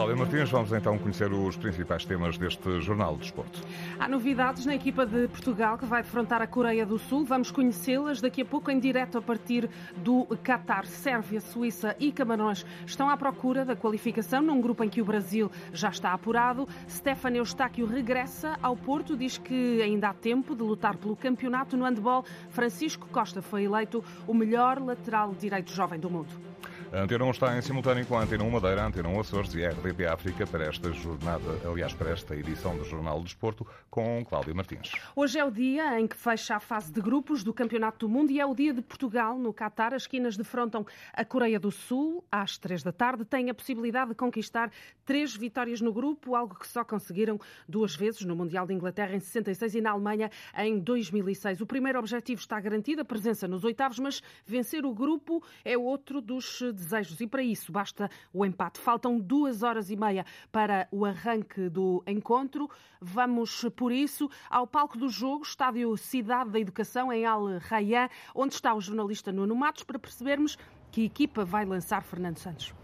Cláudia 0.00 0.16
Martins, 0.16 0.50
vamos 0.50 0.72
então 0.72 0.96
conhecer 0.96 1.30
os 1.30 1.58
principais 1.58 2.06
temas 2.06 2.38
deste 2.38 2.80
Jornal 2.80 3.16
de 3.16 3.20
Desporto. 3.20 3.60
Há 3.98 4.08
novidades 4.08 4.64
na 4.64 4.74
equipa 4.74 5.04
de 5.04 5.28
Portugal 5.28 5.76
que 5.76 5.84
vai 5.84 6.02
defrontar 6.02 6.40
a 6.40 6.46
Coreia 6.46 6.86
do 6.86 6.98
Sul. 6.98 7.22
Vamos 7.22 7.50
conhecê-las 7.50 8.18
daqui 8.18 8.40
a 8.40 8.44
pouco 8.46 8.70
em 8.70 8.78
direto 8.78 9.18
a 9.18 9.20
partir 9.20 9.68
do 9.98 10.26
Qatar. 10.42 10.86
Sérvia, 10.86 11.38
Suíça 11.38 11.94
e 12.00 12.10
Camarões 12.12 12.64
estão 12.86 13.10
à 13.10 13.16
procura 13.18 13.62
da 13.62 13.76
qualificação 13.76 14.40
num 14.40 14.58
grupo 14.62 14.82
em 14.82 14.88
que 14.88 15.02
o 15.02 15.04
Brasil 15.04 15.50
já 15.70 15.90
está 15.90 16.14
apurado. 16.14 16.66
Stefano 16.88 17.36
Eustáquio 17.36 17.84
regressa 17.84 18.58
ao 18.62 18.74
Porto, 18.74 19.14
diz 19.14 19.36
que 19.36 19.82
ainda 19.82 20.08
há 20.08 20.14
tempo 20.14 20.56
de 20.56 20.62
lutar 20.62 20.96
pelo 20.96 21.14
campeonato 21.14 21.76
no 21.76 21.84
handball. 21.84 22.24
Francisco 22.48 23.06
Costa 23.08 23.42
foi 23.42 23.64
eleito 23.64 24.02
o 24.26 24.32
melhor 24.32 24.80
lateral 24.80 25.34
direito 25.38 25.70
jovem 25.74 26.00
do 26.00 26.08
mundo. 26.08 26.49
A 26.92 27.02
Antena 27.02 27.24
1 27.24 27.30
está 27.30 27.56
em 27.56 27.62
simultâneo 27.62 28.04
com 28.04 28.18
a 28.18 28.22
Antena 28.22 28.42
1 28.42 28.50
Madeira, 28.50 28.82
a 28.82 28.86
Antena 28.86 29.08
1 29.08 29.20
Açores 29.20 29.54
e 29.54 29.64
RDP 29.64 30.06
África 30.06 30.44
para 30.44 30.64
esta 30.64 30.90
jornada, 30.92 31.44
aliás, 31.64 31.94
para 31.94 32.10
esta 32.10 32.34
edição 32.34 32.76
do 32.76 32.84
Jornal 32.84 33.18
do 33.18 33.24
Desporto, 33.26 33.64
com 33.88 34.24
Cláudio 34.24 34.56
Martins. 34.56 34.90
Hoje 35.14 35.38
é 35.38 35.44
o 35.44 35.52
dia 35.52 36.00
em 36.00 36.08
que 36.08 36.16
fecha 36.16 36.56
a 36.56 36.58
fase 36.58 36.92
de 36.92 37.00
grupos 37.00 37.44
do 37.44 37.54
Campeonato 37.54 38.08
do 38.08 38.12
Mundo 38.12 38.32
e 38.32 38.40
é 38.40 38.44
o 38.44 38.56
dia 38.56 38.74
de 38.74 38.82
Portugal, 38.82 39.38
no 39.38 39.52
Catar. 39.52 39.94
As 39.94 40.02
esquinas 40.02 40.36
defrontam 40.36 40.84
a 41.12 41.24
Coreia 41.24 41.60
do 41.60 41.70
Sul 41.70 42.24
às 42.28 42.58
três 42.58 42.82
da 42.82 42.90
tarde. 42.90 43.24
Tem 43.24 43.48
a 43.50 43.54
possibilidade 43.54 44.10
de 44.10 44.16
conquistar 44.16 44.68
três 45.04 45.36
vitórias 45.36 45.80
no 45.80 45.92
grupo, 45.92 46.34
algo 46.34 46.56
que 46.56 46.66
só 46.66 46.82
conseguiram 46.82 47.38
duas 47.68 47.94
vezes 47.94 48.22
no 48.22 48.34
Mundial 48.34 48.66
de 48.66 48.74
Inglaterra 48.74 49.14
em 49.14 49.20
66 49.20 49.76
e 49.76 49.80
na 49.80 49.92
Alemanha 49.92 50.28
em 50.58 50.80
2006. 50.80 51.60
O 51.60 51.66
primeiro 51.66 52.00
objetivo 52.00 52.40
está 52.40 52.58
garantido, 52.58 53.02
a 53.02 53.04
presença 53.04 53.46
nos 53.46 53.62
oitavos, 53.62 54.00
mas 54.00 54.20
vencer 54.44 54.84
o 54.84 54.92
grupo 54.92 55.40
é 55.64 55.78
outro 55.78 56.20
dos 56.20 56.60
desejos 56.80 57.20
e 57.20 57.26
para 57.26 57.42
isso 57.42 57.70
basta 57.70 58.10
o 58.32 58.44
empate. 58.44 58.80
Faltam 58.80 59.18
duas 59.18 59.62
horas 59.62 59.90
e 59.90 59.96
meia 59.96 60.24
para 60.50 60.88
o 60.90 61.04
arranque 61.04 61.68
do 61.68 62.02
encontro. 62.06 62.68
Vamos, 63.00 63.64
por 63.76 63.92
isso, 63.92 64.28
ao 64.48 64.66
palco 64.66 64.98
do 64.98 65.08
jogo, 65.08 65.44
estádio 65.44 65.96
Cidade 65.96 66.50
da 66.50 66.58
Educação, 66.58 67.12
em 67.12 67.24
Al 67.24 67.58
Rayyan, 67.58 68.08
onde 68.34 68.54
está 68.54 68.74
o 68.74 68.80
jornalista 68.80 69.30
Nuno 69.30 69.54
Matos, 69.54 69.84
para 69.84 69.98
percebermos 69.98 70.58
que 70.90 71.04
equipa 71.04 71.44
vai 71.44 71.64
lançar 71.64 72.02
Fernando 72.02 72.38
Santos. 72.38 72.79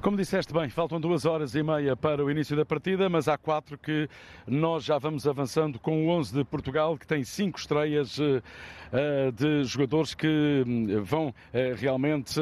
Como 0.00 0.16
disseste 0.16 0.52
bem, 0.52 0.68
faltam 0.68 1.00
duas 1.00 1.24
horas 1.24 1.54
e 1.54 1.62
meia 1.62 1.96
para 1.96 2.24
o 2.24 2.30
início 2.30 2.56
da 2.56 2.64
partida, 2.64 3.08
mas 3.08 3.28
há 3.28 3.36
quatro 3.36 3.76
que 3.76 4.08
nós 4.46 4.84
já 4.84 4.98
vamos 4.98 5.26
avançando 5.26 5.78
com 5.78 6.06
o 6.06 6.10
11 6.10 6.34
de 6.34 6.44
Portugal, 6.44 6.96
que 6.96 7.06
tem 7.06 7.24
cinco 7.24 7.58
estreias 7.58 8.18
uh, 8.18 8.42
de 9.34 9.64
jogadores 9.64 10.14
que 10.14 10.64
hum, 10.66 11.02
vão 11.02 11.28
uh, 11.28 11.34
realmente 11.76 12.40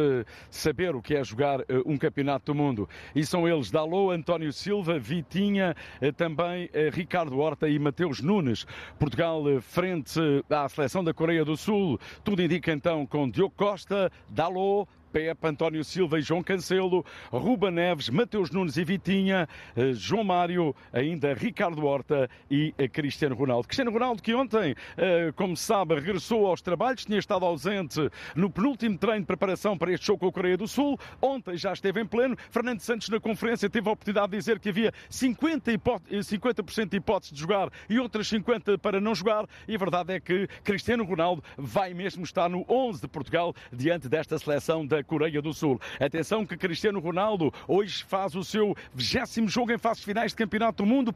saber 0.51 0.95
o 0.95 1.03
que 1.03 1.15
é 1.15 1.25
jogar 1.25 1.61
um 1.87 1.97
campeonato 1.97 2.53
do 2.53 2.55
mundo. 2.55 2.89
E 3.15 3.25
são 3.25 3.49
eles 3.49 3.71
Dalô, 3.71 4.11
António 4.11 4.53
Silva, 4.53 4.99
Vitinha, 4.99 5.75
também 6.17 6.69
Ricardo 6.93 7.39
Horta 7.39 7.69
e 7.69 7.79
Mateus 7.79 8.21
Nunes. 8.21 8.67
Portugal 8.99 9.43
frente 9.61 10.21
à 10.51 10.69
seleção 10.69 11.03
da 11.03 11.15
Coreia 11.15 11.45
do 11.45 11.57
Sul. 11.57 11.99
Tudo 12.23 12.43
indica 12.43 12.73
então 12.73 13.07
com 13.07 13.29
Diogo 13.29 13.55
Costa, 13.57 14.11
Dalô, 14.29 14.87
Pepe, 15.15 15.47
António 15.47 15.85
Silva 15.85 16.19
e 16.19 16.23
João 16.23 16.43
Cancelo, 16.43 17.07
Ruba 17.31 17.71
Neves, 17.71 18.11
Mateus 18.11 18.51
Nunes 18.51 18.77
e 18.77 18.83
Vitinha, 18.83 19.49
eh, 19.77 19.93
João 19.93 20.25
Mário, 20.25 20.75
ainda 20.93 21.33
Ricardo 21.33 21.87
Horta 21.87 22.29
e 22.51 22.75
eh, 22.77 22.89
Cristiano 22.89 23.37
Ronaldo. 23.37 23.69
Cristiano 23.69 23.93
Ronaldo 23.93 24.21
que 24.21 24.35
ontem, 24.35 24.75
eh, 24.97 25.33
como 25.37 25.57
se 25.57 25.63
sabe, 25.63 25.95
regressou 25.95 26.49
aos 26.49 26.61
trabalhos, 26.61 27.05
tinha 27.05 27.21
estado 27.21 27.45
ausente 27.45 28.11
no 28.35 28.51
penúltimo 28.51 28.99
treino 28.99 29.21
de 29.21 29.27
preparação 29.27 29.79
para 29.79 29.93
este 29.93 30.05
jogo 30.05 30.19
com 30.19 30.27
a 30.27 30.33
Coreia 30.33 30.57
do 30.57 30.67
Sul. 30.67 30.99
Ontem 31.23 31.57
já 31.57 31.73
esteve 31.73 32.01
em 32.01 32.07
pleno. 32.07 32.37
Fernando 32.51 32.81
Santos 32.81 33.09
na 33.09 33.21
conferência 33.21 33.71
teve 33.71 33.89
a 33.89 33.93
oportunidade 33.93 34.33
de 34.33 34.39
dizer 34.39 34.59
que 34.59 34.71
havia 34.71 34.93
50%, 35.09 36.25
50 36.25 36.65
de 36.87 36.97
hipótese 36.97 37.33
de 37.33 37.39
jogar 37.39 37.71
e 37.89 38.01
outras 38.01 38.29
50% 38.29 38.79
para 38.79 39.01
não 39.01 39.15
jogar. 39.15 39.47
E 39.69 39.77
a 39.77 39.79
verdade 39.79 40.13
é 40.13 40.19
que 40.19 40.49
Cristiano 40.65 41.05
Ronaldo 41.05 41.45
vai 41.57 41.95
mesmo 41.95 42.25
estar 42.25 42.51
no 42.51 42.65
11 42.69 43.03
de 43.03 43.07
Portugal 43.07 43.55
diante 43.73 44.09
desta 44.09 44.37
seleção 44.41 44.85
da 44.85 45.04
Coreia 45.05 45.41
do 45.41 45.53
Sul. 45.53 45.81
Atenção 46.01 46.45
que 46.45 46.57
Cristiano 46.57 46.99
Ronaldo 46.99 47.53
hoje 47.69 48.03
faz 48.05 48.35
o 48.35 48.43
seu 48.43 48.77
vigésimo 48.95 49.49
jogo 49.49 49.73
em 49.73 49.79
fases 49.79 50.03
finais 50.03 50.33
de 50.33 50.37
Campeonato 50.37 50.83
do 50.83 50.89
Mundo. 50.89 51.13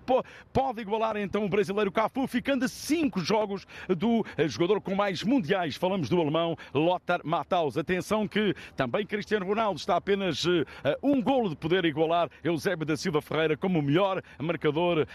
Pode 0.53 0.81
igualar 0.81 1.16
então 1.16 1.44
o 1.44 1.49
brasileiro 1.49 1.91
Cafu, 1.91 2.26
ficando 2.26 2.65
a 2.65 2.69
cinco 2.69 3.21
jogos 3.21 3.66
do 3.88 4.25
jogador 4.47 4.81
com 4.81 4.94
mais 4.94 5.22
mundiais. 5.22 5.76
Falamos 5.76 6.09
do 6.09 6.21
alemão 6.21 6.56
Lothar 6.75 7.21
Matthaus. 7.25 7.78
Atenção 7.78 8.28
que 8.28 8.54
também 8.76 9.06
Cristiano 9.06 9.47
Ronaldo 9.47 9.81
está 9.81 9.97
apenas 9.97 10.44
uh, 10.44 10.65
um 11.03 11.22
golo 11.22 11.49
de 11.49 11.56
poder 11.56 11.84
igualar 11.84 12.28
Eusébio 12.44 12.84
da 12.84 12.97
Silva 12.97 13.22
Ferreira 13.22 13.56
como 13.56 13.78
o 13.78 13.82
melhor 13.82 14.22
marcador 14.38 15.06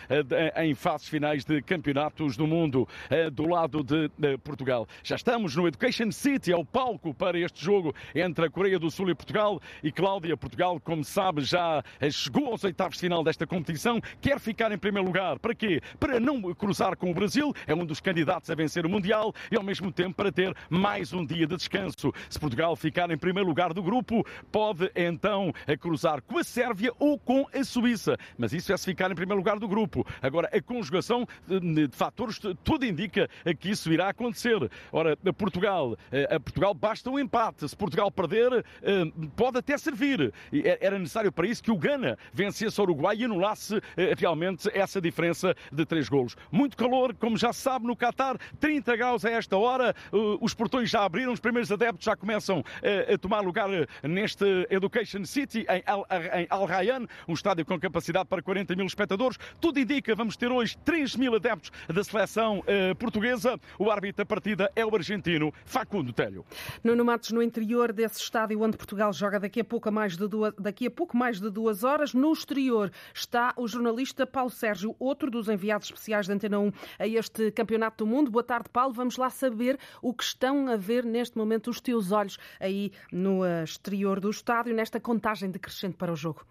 em 0.57 0.73
fases 0.73 1.07
finais 1.07 1.45
de 1.45 1.61
campeonatos 1.61 2.35
do 2.35 2.47
mundo 2.47 2.88
do 3.34 3.47
lado 3.47 3.84
de 3.84 4.09
Portugal. 4.44 4.88
Já 5.03 5.16
estamos 5.16 5.55
no 5.55 5.67
Education 5.67 6.11
City, 6.11 6.51
é 6.51 6.57
o 6.57 6.66
palco 6.66 7.13
para 7.13 7.38
este 7.38 7.63
jogo 7.63 7.94
entre 8.16 8.45
a 8.45 8.50
Coreia 8.50 8.62
Coreia 8.63 8.79
do 8.79 8.90
Sul 8.90 9.09
e 9.09 9.16
Portugal. 9.16 9.62
E 9.84 9.91
Cláudia, 9.91 10.38
Portugal, 10.38 10.79
como 10.79 11.03
sabe, 11.03 11.41
já 11.41 11.84
chegou 12.09 12.47
aos 12.47 12.63
oitavos 12.63 12.96
de 12.96 13.01
final 13.01 13.22
desta 13.22 13.46
competição, 13.46 14.00
quer 14.22 14.40
ficar 14.40 14.72
em 14.72 14.78
primeiro 14.78 15.06
lugar. 15.06 15.38
Para 15.38 15.53
quê? 15.53 15.81
Para 16.00 16.18
não 16.18 16.41
cruzar 16.53 16.96
com 16.96 17.12
o 17.12 17.13
Brasil, 17.13 17.53
é 17.68 17.75
um 17.75 17.85
dos 17.85 18.00
candidatos 18.00 18.50
a 18.50 18.56
vencer 18.56 18.85
o 18.85 18.90
Mundial 18.90 19.34
e 19.52 19.57
ao 19.57 19.63
mesmo 19.63 19.91
tempo 19.91 20.16
para 20.16 20.31
ter 20.31 20.56
mais 20.69 21.12
um 21.12 21.25
dia 21.25 21.46
de 21.46 21.57
descanso. 21.57 22.13
Se 22.29 22.40
Portugal 22.40 22.73
ficar 22.78 23.12
em 23.12 23.18
primeiro 23.18 23.50
lugar 23.50 23.73
do 23.73 23.84
grupo, 23.84 24.25
pode 24.50 24.90
então 24.96 25.52
cruzar 25.81 26.22
com 26.22 26.38
a 26.38 26.44
Sérvia 26.46 26.94
ou 26.97 27.19
com 27.19 27.46
a 27.53 27.66
Suíça. 27.66 28.18
Mas 28.38 28.53
isso 28.53 28.72
é 28.72 28.78
se 28.78 28.85
ficar 28.85 29.12
em 29.12 29.16
primeiro 29.16 29.40
lugar 29.40 29.59
do 29.59 29.68
grupo. 29.68 30.07
Agora, 30.22 30.50
a 30.53 30.62
conjugação 30.62 31.28
de 31.46 31.90
fatores, 31.91 32.40
tudo 32.63 32.85
indica 32.85 33.29
que 33.59 33.72
isso 33.72 33.91
irá 33.91 34.07
acontecer. 34.07 34.72
Ora, 34.90 35.18
Portugal, 35.38 35.97
a 36.29 36.40
Portugal 36.40 36.73
basta 36.73 37.09
um 37.09 37.19
empate. 37.19 37.68
Se 37.68 37.75
Portugal 37.75 38.09
perder, 38.12 38.53
eh, 38.81 39.06
pode 39.36 39.58
até 39.58 39.78
servir. 39.78 40.34
É, 40.53 40.78
era 40.81 41.00
necessário 41.00 41.31
para 41.31 41.47
isso 41.47 41.64
que 41.64 41.72
o 41.72 41.78
Gana 41.78 42.18
vencesse 42.34 42.80
o 42.80 42.84
Uruguai 42.84 43.16
e 43.18 43.25
anulasse 43.25 43.81
eh, 43.96 44.14
realmente 44.18 44.69
essa 44.74 45.00
diferença 45.00 45.56
de 45.72 45.86
três 45.86 46.09
golos. 46.09 46.36
Muito 46.52 46.75
calor, 46.75 47.16
como 47.16 47.38
já 47.38 47.53
se 47.53 47.62
sabe, 47.62 47.86
no 47.86 47.96
Qatar, 47.96 48.38
30 48.59 48.96
graus 48.96 49.25
a 49.25 49.30
esta 49.31 49.58
hora, 49.58 49.96
eh, 50.12 50.18
os 50.41 50.53
portões 50.53 50.90
já 50.90 51.03
abriram, 51.03 51.31
os 51.31 51.40
primeiros 51.40 51.72
adeptos 51.72 52.06
já 52.06 52.16
começam 52.16 52.64
a 52.84 53.18
tomar 53.18 53.41
lugar 53.41 53.69
neste 54.03 54.46
Education 54.70 55.25
City, 55.25 55.66
em 55.70 55.84
Al, 55.85 56.06
em 56.35 56.47
Al 56.50 56.66
Rayyan, 56.66 57.06
um 57.28 57.34
estádio 57.34 57.66
com 57.66 57.80
capacidade 57.80 58.25
para 58.28 58.41
40 58.41 58.75
mil 58.75 58.85
espectadores. 58.85 59.38
Tudo 59.59 59.80
indica, 59.80 60.16
vamos 60.16 60.35
ter 60.35 60.52
hoje 60.52 60.78
3 60.84 61.16
mil 61.16 61.35
adeptos 61.35 61.72
da 61.88 62.03
seleção 62.03 62.64
portuguesa. 63.00 63.59
O 63.78 63.90
árbitro 63.90 64.24
da 64.24 64.25
partida 64.25 64.72
é 64.75 64.85
o 64.85 64.96
argentino 64.96 65.53
Facundo 65.66 66.14
Telho. 66.14 66.46
Nuno 66.84 67.06
Matos, 67.06 67.31
no 67.31 67.41
interior 67.41 67.91
desse 67.91 68.20
estádio, 68.33 68.59
onde 68.63 68.75
Portugal 68.75 69.13
joga 69.13 69.39
daqui 69.39 69.59
a 69.59 69.63
pouco 69.63 69.91
mais 69.91 70.17
de 70.17 70.27
duas, 70.27 70.53
daqui 70.57 70.88
a 70.88 70.91
pouco 70.91 71.16
mais 71.16 71.39
de 71.39 71.51
duas 71.51 71.83
horas. 71.83 72.16
No 72.16 72.33
exterior 72.33 72.91
está 73.13 73.53
o 73.55 73.67
jornalista 73.67 74.25
Paulo 74.25 74.49
Sérgio, 74.49 74.95
outro 74.97 75.29
dos 75.29 75.47
enviados 75.47 75.88
especiais 75.88 76.27
da 76.27 76.33
Antena 76.33 76.59
1 76.59 76.72
a 76.97 77.07
este 77.07 77.51
Campeonato 77.51 78.03
do 78.03 78.09
Mundo. 78.09 78.31
Boa 78.31 78.43
tarde, 78.43 78.69
Paulo. 78.69 78.91
Vamos 78.91 79.17
lá 79.17 79.29
saber 79.29 79.77
o 80.01 80.13
que 80.13 80.23
estão 80.23 80.67
a 80.67 80.75
ver 80.75 81.05
neste 81.05 81.38
momento 81.38 81.69
os 81.69 81.79
teus 81.79 82.11
olhos 82.11 82.39
aí 82.59 82.91
no 83.11 83.45
eh, 83.45 83.63
exterior 83.63 84.19
do 84.19 84.31
estádio, 84.31 84.73
nesta 84.73 84.99
contagem 84.99 85.51
decrescente 85.51 85.95
para 85.95 86.11
o 86.11 86.16
jogo. 86.16 86.43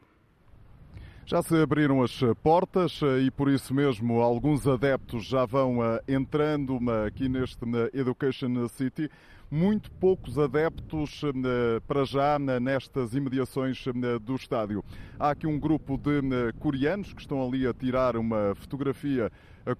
Já 1.24 1.42
se 1.42 1.56
abriram 1.60 2.02
as 2.02 2.20
portas 2.42 3.00
eh, 3.02 3.22
e 3.22 3.30
por 3.30 3.50
isso 3.50 3.74
mesmo 3.74 4.20
alguns 4.20 4.68
adeptos 4.68 5.24
já 5.24 5.44
vão 5.44 5.84
eh, 5.84 6.00
entrando 6.06 6.78
aqui 7.04 7.28
neste 7.28 7.64
Education 7.92 8.68
City 8.68 9.10
muito 9.52 9.90
poucos 9.92 10.38
adeptos 10.38 11.20
eh, 11.22 11.80
para 11.86 12.06
já 12.06 12.38
nestas 12.38 13.12
imediações 13.12 13.84
eh, 13.86 14.18
do 14.18 14.34
estádio. 14.34 14.82
Há 15.20 15.32
aqui 15.32 15.46
um 15.46 15.60
grupo 15.60 15.98
de 15.98 16.20
eh, 16.20 16.52
coreanos 16.58 17.12
que 17.12 17.20
estão 17.20 17.46
ali 17.46 17.66
a 17.66 17.74
tirar 17.74 18.16
uma 18.16 18.54
fotografia 18.54 19.30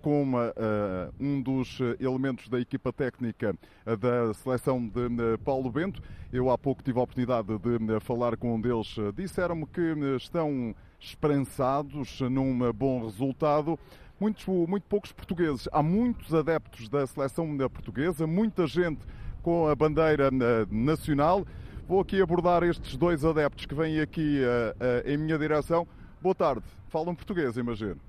com 0.01 0.35
um 1.19 1.43
dos 1.43 1.81
elementos 1.99 2.49
da 2.49 2.61
equipa 2.61 2.93
técnica 2.93 3.53
da 3.99 4.33
seleção 4.33 4.87
de 4.87 5.37
Paulo 5.45 5.73
Bento. 5.73 6.01
Eu 6.33 6.51
há 6.51 6.57
pouco 6.57 6.85
tive 6.85 7.01
a 7.01 7.03
oportunidade 7.03 7.49
de 7.49 7.99
falar 7.99 8.37
com 8.37 8.55
um 8.55 8.61
deles. 8.61 8.95
Disseram-me 9.17 9.67
que 9.67 9.81
estão 10.17 10.73
esperançados 11.01 12.21
num 12.21 12.73
bom 12.73 13.03
resultado. 13.03 13.77
Muitos, 14.21 14.47
muito 14.47 14.85
poucos 14.85 15.11
portugueses. 15.11 15.69
Há 15.73 15.83
muitos 15.83 16.33
adeptos 16.33 16.89
da 16.89 17.05
seleção 17.05 17.57
portuguesa, 17.69 18.25
muita 18.25 18.69
gente 18.69 19.01
com 19.43 19.69
a 19.69 19.75
bandeira 19.75 20.29
eh, 20.29 20.67
nacional. 20.71 21.44
Vou 21.89 22.00
aqui 22.00 22.23
abordar 22.23 22.62
estes 22.62 22.97
dois 22.97 23.25
adeptos 23.25 23.67
que 23.67 23.75
vêm 23.75 24.00
aqui 24.00 24.41
uh, 24.41 24.73
uh, 24.79 25.09
em 25.09 25.17
minha 25.17 25.37
direção. 25.37 25.87
Boa 26.21 26.35
tarde. 26.35 26.62
Falam 26.89 27.15
português, 27.15 27.56
imagino. 27.56 28.00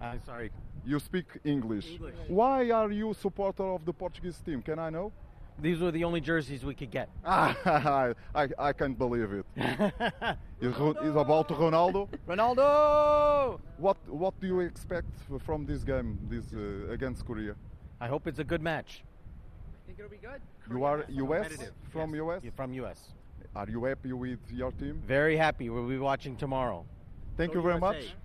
I'm 0.00 0.20
sorry. 0.24 0.52
You 0.84 1.00
speak 1.00 1.40
English. 1.44 1.94
English. 1.94 2.18
Why 2.28 2.70
are 2.70 2.94
you 2.94 3.14
supporter 3.14 3.64
of 3.64 3.84
the 3.84 3.92
Portuguese 3.92 4.40
team? 4.44 4.60
Can 4.60 4.78
I 4.78 4.90
know? 4.90 5.10
these 5.58 5.80
were 5.80 5.90
the 5.90 6.04
only 6.04 6.20
jerseys 6.20 6.64
we 6.64 6.74
could 6.74 6.90
get. 6.90 7.08
Ah, 7.24 8.12
I, 8.34 8.48
I 8.58 8.72
can't 8.72 8.98
believe 8.98 9.32
it. 9.32 9.46
is, 10.60 10.74
is 10.74 11.16
about 11.16 11.48
Ronaldo. 11.48 12.08
Ronaldo! 12.28 13.60
What 13.78 13.96
what 14.08 14.38
do 14.40 14.46
you 14.46 14.60
expect 14.60 15.08
from 15.44 15.66
this 15.66 15.84
game, 15.84 16.18
this 16.28 16.52
uh, 16.52 16.92
against 16.92 17.24
Korea? 17.24 17.54
I 18.00 18.08
hope 18.08 18.26
it's 18.26 18.38
a 18.38 18.44
good 18.44 18.62
match. 18.62 19.02
Think 19.86 19.98
it'll 19.98 20.10
be 20.10 20.16
good. 20.16 20.40
You 20.70 20.84
are 20.84 21.04
US 21.08 21.52
from 21.92 22.14
yes. 22.14 22.22
US. 22.24 22.42
You're 22.42 22.52
from 22.52 22.72
US. 22.74 22.98
Are 23.54 23.68
you 23.68 23.84
happy 23.84 24.12
with 24.12 24.40
your 24.50 24.72
team? 24.72 25.00
Very 25.06 25.36
happy. 25.36 25.68
We'll 25.70 25.88
be 25.88 25.98
watching 25.98 26.36
tomorrow. 26.36 26.84
Thank 27.36 27.52
Go 27.52 27.58
you 27.58 27.62
very 27.62 27.78
USA. 27.78 27.86
much. 27.86 28.16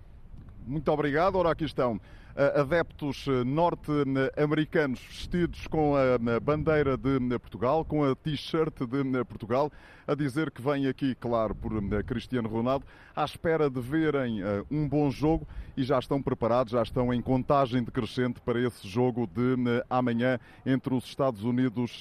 Muito 0.66 0.88
obrigado. 0.92 1.36
Ora, 1.36 1.50
aqui 1.50 1.64
estão 1.64 2.00
adeptos 2.36 3.26
uh, 3.26 3.44
norte-americanos 3.44 5.00
vestidos 5.00 5.66
com 5.66 5.94
a 5.96 6.40
bandeira 6.40 6.96
de 6.96 7.16
uh, 7.16 7.40
Portugal, 7.40 7.84
com 7.84 8.04
a 8.04 8.14
t-shirt 8.14 8.74
de 8.78 9.18
uh, 9.18 9.24
Portugal, 9.24 9.70
a 10.06 10.14
dizer 10.14 10.50
que 10.50 10.62
vêm 10.62 10.86
aqui, 10.86 11.14
claro, 11.14 11.54
por 11.54 11.70
Cristiano 12.04 12.48
Ronaldo, 12.48 12.84
à 13.14 13.24
espera 13.24 13.70
de 13.70 13.80
verem 13.80 14.40
um 14.68 14.88
bom 14.88 15.08
jogo 15.08 15.46
e 15.76 15.84
já 15.84 16.00
estão 16.00 16.20
preparados, 16.20 16.72
já 16.72 16.82
estão 16.82 17.14
em 17.14 17.22
contagem 17.22 17.84
decrescente 17.84 18.40
para 18.40 18.58
esse 18.58 18.88
jogo 18.88 19.28
de 19.28 19.54
amanhã 19.88 20.40
entre 20.66 20.94
os 20.94 21.04
Estados 21.04 21.44
Unidos 21.44 22.00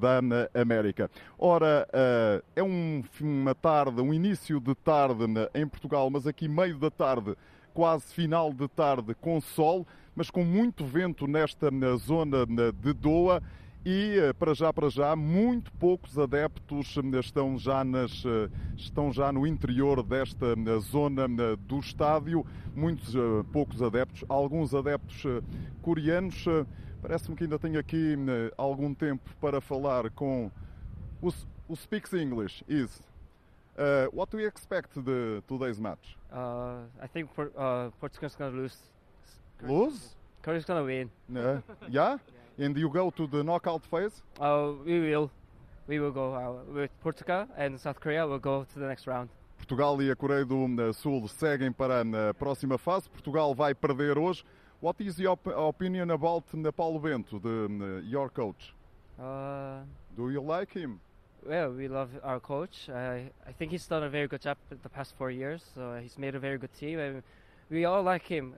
da 0.00 0.58
América. 0.58 1.10
Ora, 1.38 1.86
é 2.56 2.62
um, 2.62 3.02
uma 3.20 3.54
tarde, 3.54 4.00
um 4.00 4.14
início 4.14 4.58
de 4.58 4.74
tarde 4.74 5.24
em 5.54 5.66
Portugal, 5.66 6.08
mas 6.08 6.26
aqui 6.26 6.48
meio 6.48 6.78
da 6.78 6.90
tarde 6.90 7.36
quase 7.74 8.06
final 8.14 8.52
de 8.54 8.68
tarde 8.68 9.14
com 9.16 9.40
sol, 9.40 9.86
mas 10.16 10.30
com 10.30 10.44
muito 10.44 10.84
vento 10.86 11.26
nesta 11.26 11.70
na 11.70 11.96
zona 11.96 12.46
na- 12.46 12.70
de 12.70 12.92
Doha. 12.94 13.42
E 13.86 14.16
eh, 14.18 14.32
para 14.32 14.54
já 14.54 14.72
para 14.72 14.88
já 14.88 15.14
muito 15.14 15.70
poucos 15.72 16.18
adeptos 16.18 16.96
eh, 16.96 17.18
estão 17.20 17.58
já 17.58 17.84
nas 17.84 18.24
eh, 18.24 18.48
estão 18.78 19.12
já 19.12 19.30
no 19.30 19.46
interior 19.46 20.02
desta 20.02 20.56
na 20.56 20.78
zona 20.78 21.28
na- 21.28 21.54
do 21.56 21.80
estádio, 21.80 22.46
muitos 22.74 23.14
poucos 23.52 23.82
adeptos, 23.82 24.24
alguns 24.26 24.74
adeptos 24.74 25.24
coreanos. 25.82 26.46
Parece-me 27.02 27.36
que 27.36 27.44
ainda 27.44 27.58
tenho 27.58 27.78
aqui 27.78 28.16
algum 28.56 28.94
tempo 28.94 29.28
para 29.38 29.60
falar 29.60 30.08
com 30.12 30.50
o, 31.20 31.28
o 31.68 31.76
speaks 31.76 32.14
English. 32.14 32.64
Is 32.66 33.02
Uh, 33.76 34.06
what 34.12 34.30
do 34.30 34.38
you 34.38 34.46
expect 34.46 34.94
the 34.94 35.42
today's 35.48 35.80
match? 35.80 36.16
Uh, 36.32 36.76
I 37.02 37.06
think 37.12 37.34
Por- 37.34 37.50
uh, 37.58 37.90
Portugal's 38.00 38.36
gonna 38.36 38.56
lose. 38.56 38.76
Lose? 39.62 40.14
Korea's 40.42 40.64
gonna 40.64 40.84
win. 40.84 41.10
Uh, 41.34 41.58
yeah? 41.88 42.18
And 42.58 42.76
you 42.76 42.88
go 42.88 43.10
to 43.10 43.26
the 43.26 43.42
knockout 43.42 43.84
phase? 43.86 44.22
Uh, 44.38 44.72
we 44.84 45.00
will. 45.00 45.30
We 45.88 45.98
will 45.98 46.12
go 46.12 46.34
uh, 46.34 46.72
with 46.72 46.90
Portugal 47.02 47.46
and 47.56 47.78
South 47.80 47.98
Korea. 48.00 48.26
will 48.26 48.38
go 48.38 48.64
to 48.64 48.78
the 48.78 48.86
next 48.86 49.06
round. 49.06 49.28
Portugal 49.58 50.00
e 50.02 50.10
a 50.10 50.16
Coreia 50.16 50.44
do 50.44 50.64
uh, 50.66 50.92
Sul 50.92 51.26
seguem 51.28 51.72
para 51.72 52.02
a 52.30 52.34
próxima 52.34 52.78
fase. 52.78 53.08
Portugal 53.08 53.54
vai 53.54 53.74
perder 53.74 54.18
hoje. 54.18 54.44
What 54.80 55.00
is 55.00 55.18
your 55.18 55.32
op- 55.32 55.46
opinion 55.68 56.10
about 56.10 56.44
uh, 56.54 56.70
Paulo 56.72 56.98
Bento, 57.00 57.38
the, 57.40 57.48
uh, 57.48 58.00
your 58.08 58.28
coach? 58.30 58.74
Uh, 59.18 59.82
Do 60.16 60.30
you 60.30 60.42
like 60.42 60.72
him? 60.78 61.00
Well, 61.46 61.70
we 61.70 61.88
love 61.88 62.10
our 62.22 62.40
coach. 62.40 62.88
I 62.88 63.30
I 63.46 63.52
think 63.52 63.72
he's 63.72 63.86
done 63.86 64.02
a 64.02 64.08
very 64.08 64.28
good 64.28 64.40
job 64.40 64.56
the 64.70 64.88
past 64.88 65.14
four 65.16 65.30
years. 65.30 65.62
So 65.74 65.98
he's 66.02 66.18
made 66.18 66.34
a 66.34 66.38
very 66.38 66.58
good 66.58 66.72
team, 66.78 66.98
and 66.98 67.22
we 67.70 67.84
all 67.84 68.02
like 68.02 68.26
him 68.26 68.54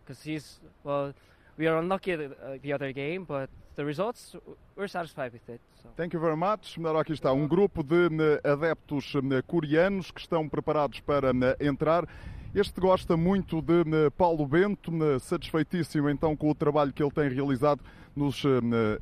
because 0.00 0.22
he's 0.22 0.60
well. 0.84 1.12
We 1.58 1.66
are 1.68 1.78
unlucky 1.78 2.12
uh, 2.12 2.58
the 2.62 2.74
other 2.74 2.92
game, 2.92 3.24
but 3.24 3.48
the 3.76 3.84
results 3.84 4.36
we're 4.76 4.88
satisfied 4.88 5.32
with 5.32 5.48
it. 5.48 5.60
So. 5.82 5.88
Thank 5.96 6.12
you 6.12 6.20
very 6.20 6.36
much. 6.36 6.78
Ora, 6.78 7.00
aqui 7.00 7.14
está 7.14 7.32
um 7.32 7.48
grupo 7.48 7.82
de 7.82 8.10
né, 8.10 8.38
adeptos 8.44 9.14
né, 9.14 9.40
coreanos 9.46 10.10
que 10.10 10.20
estão 10.20 10.46
preparados 10.46 11.00
para 11.00 11.32
né, 11.32 11.56
entrar. 11.58 12.06
Este 12.54 12.78
gosta 12.78 13.16
muito 13.16 13.62
de 13.62 14.10
Paulo 14.16 14.46
Bento, 14.46 14.90
satisfeitíssimo 15.20 16.08
então 16.08 16.36
com 16.36 16.50
o 16.50 16.54
trabalho 16.54 16.92
que 16.92 17.02
ele 17.02 17.10
tem 17.10 17.28
realizado 17.28 17.82
nos 18.14 18.42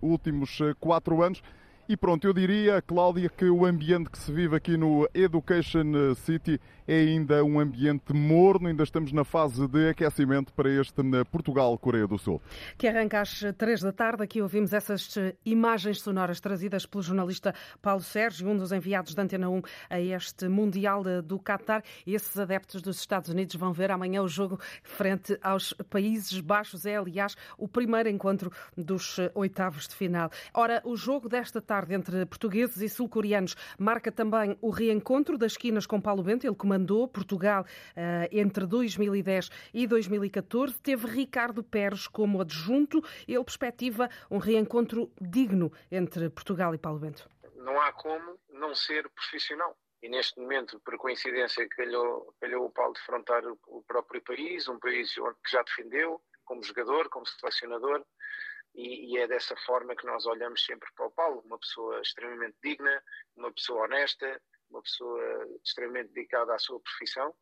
últimos 0.01 0.59
quatro 0.81 1.23
anos. 1.23 1.41
E 1.87 1.99
pronto, 1.99 2.27
eu 2.27 2.33
diria, 2.33 2.81
Cláudia, 2.81 3.29
que 3.29 3.45
o 3.45 3.67
ambiente 3.67 4.09
que 4.09 4.17
se 4.17 4.33
vive 4.33 4.57
aqui 4.57 4.75
no 4.75 5.07
Education 5.13 6.15
City 6.15 6.59
é 6.89 6.97
ainda 6.97 7.45
um 7.45 7.61
ambiente 7.61 8.15
morno, 8.15 8.69
ainda 8.69 8.83
estamos 8.83 9.13
na 9.13 9.23
fase 9.23 9.69
de 9.69 9.91
aquecimento 9.91 10.53
para 10.55 10.71
este 10.71 11.03
Portugal-Coreia 11.31 12.07
do 12.07 12.19
Sul. 12.19 12.41
Que 12.79 12.89
arranca 12.89 13.21
às 13.21 13.43
três 13.59 13.83
da 13.83 13.93
tarde. 13.93 14.23
Aqui 14.23 14.41
ouvimos 14.41 14.73
essas 14.73 15.15
imagens 15.45 16.01
sonoras 16.01 16.41
trazidas 16.41 16.87
pelo 16.87 17.03
jornalista 17.03 17.55
Paulo 17.83 18.03
Sérgio, 18.03 18.49
um 18.49 18.57
dos 18.57 18.73
enviados 18.73 19.15
da 19.15 19.23
Antena 19.23 19.51
1 19.51 19.63
a 19.91 20.01
este 20.01 20.49
Mundial 20.49 21.03
do 21.23 21.39
Qatar. 21.39 21.83
Esses 22.07 22.39
adeptos 22.39 22.81
dos 22.81 22.99
Estados 22.99 23.29
Unidos 23.29 23.57
vão 23.57 23.75
ver 23.75 23.91
amanhã 23.91 24.23
o 24.23 24.29
jogo 24.29 24.59
frente 24.83 25.39
aos 25.43 25.75
Países 25.91 26.41
Baixos. 26.41 26.87
É, 26.87 26.97
aliás, 26.97 27.35
o 27.59 27.69
primeiro 27.69 28.09
encontro 28.09 28.51
dos 28.75 29.19
oitavos 29.35 29.87
de 29.87 29.95
final. 29.95 30.31
Ora, 30.55 30.81
o 30.85 30.97
jogo 30.97 31.29
desta 31.29 31.61
tarde 31.61 31.74
entre 31.91 32.25
portugueses 32.27 32.81
e 32.81 32.89
sul-coreanos 32.89 33.57
marca 33.79 34.13
também 34.13 34.57
o 34.61 34.71
reencontro 34.71 35.37
das 35.37 35.53
esquinas 35.53 35.87
com 35.87 36.01
Paulo 36.01 36.23
Bento. 36.23 36.47
Ele 36.47 36.55
comandou 36.55 37.09
Portugal 37.09 37.67
eh, 37.97 38.29
entre 38.31 38.67
2010 38.67 39.51
e 39.73 39.87
2014. 39.87 40.81
Teve 40.81 41.07
Ricardo 41.09 41.63
Pérez 41.63 42.07
como 42.07 42.41
adjunto. 42.41 43.03
Ele 43.27 43.43
perspectiva 43.43 44.09
um 44.31 44.39
reencontro 44.39 45.11
digno 45.21 45.73
entre 45.91 46.31
Portugal 46.31 46.75
e 46.75 46.79
Paulo 46.79 47.01
Bento. 47.01 47.29
não 47.57 47.81
há 47.81 47.93
como 47.93 48.39
não 48.51 48.75
ser 48.75 49.09
profissional. 49.11 49.77
E 50.03 50.09
neste 50.09 50.39
momento, 50.39 50.79
por 50.81 50.99
coincidência, 50.99 51.67
calhou, 51.71 52.35
calhou 52.39 52.67
o 52.67 52.71
Paulo 52.71 52.93
defrontar 52.93 53.43
o, 53.67 53.83
próprio 53.85 54.21
país, 54.23 54.69
um 54.69 54.79
país 54.79 55.15
que 55.15 55.51
já 55.51 55.63
defendeu, 55.63 56.21
como 56.45 56.63
jogador, 56.63 57.09
como 57.09 57.27
selecionador, 57.27 58.05
e, 58.75 59.13
e 59.13 59.19
é 59.19 59.27
dessa 59.27 59.57
forma 59.57 59.95
que 59.95 60.07
nós 60.07 60.27
olhamos 60.27 60.65
sempre 60.65 60.89
para 60.95 61.07
o 61.07 61.11
Paulo, 61.11 61.43
uma 61.45 61.59
pessoa 61.59 62.01
extremamente 62.01 62.57
digna, 62.63 63.03
uma 63.37 63.53
pessoa 63.53 63.85
honesta, 63.85 64.41
uma 64.71 64.83
pessoa 64.83 65.49
extremamente 65.65 66.13
dedicada 66.13 66.55
à 66.55 66.59
sua 66.59 66.81
profissão, 66.81 67.35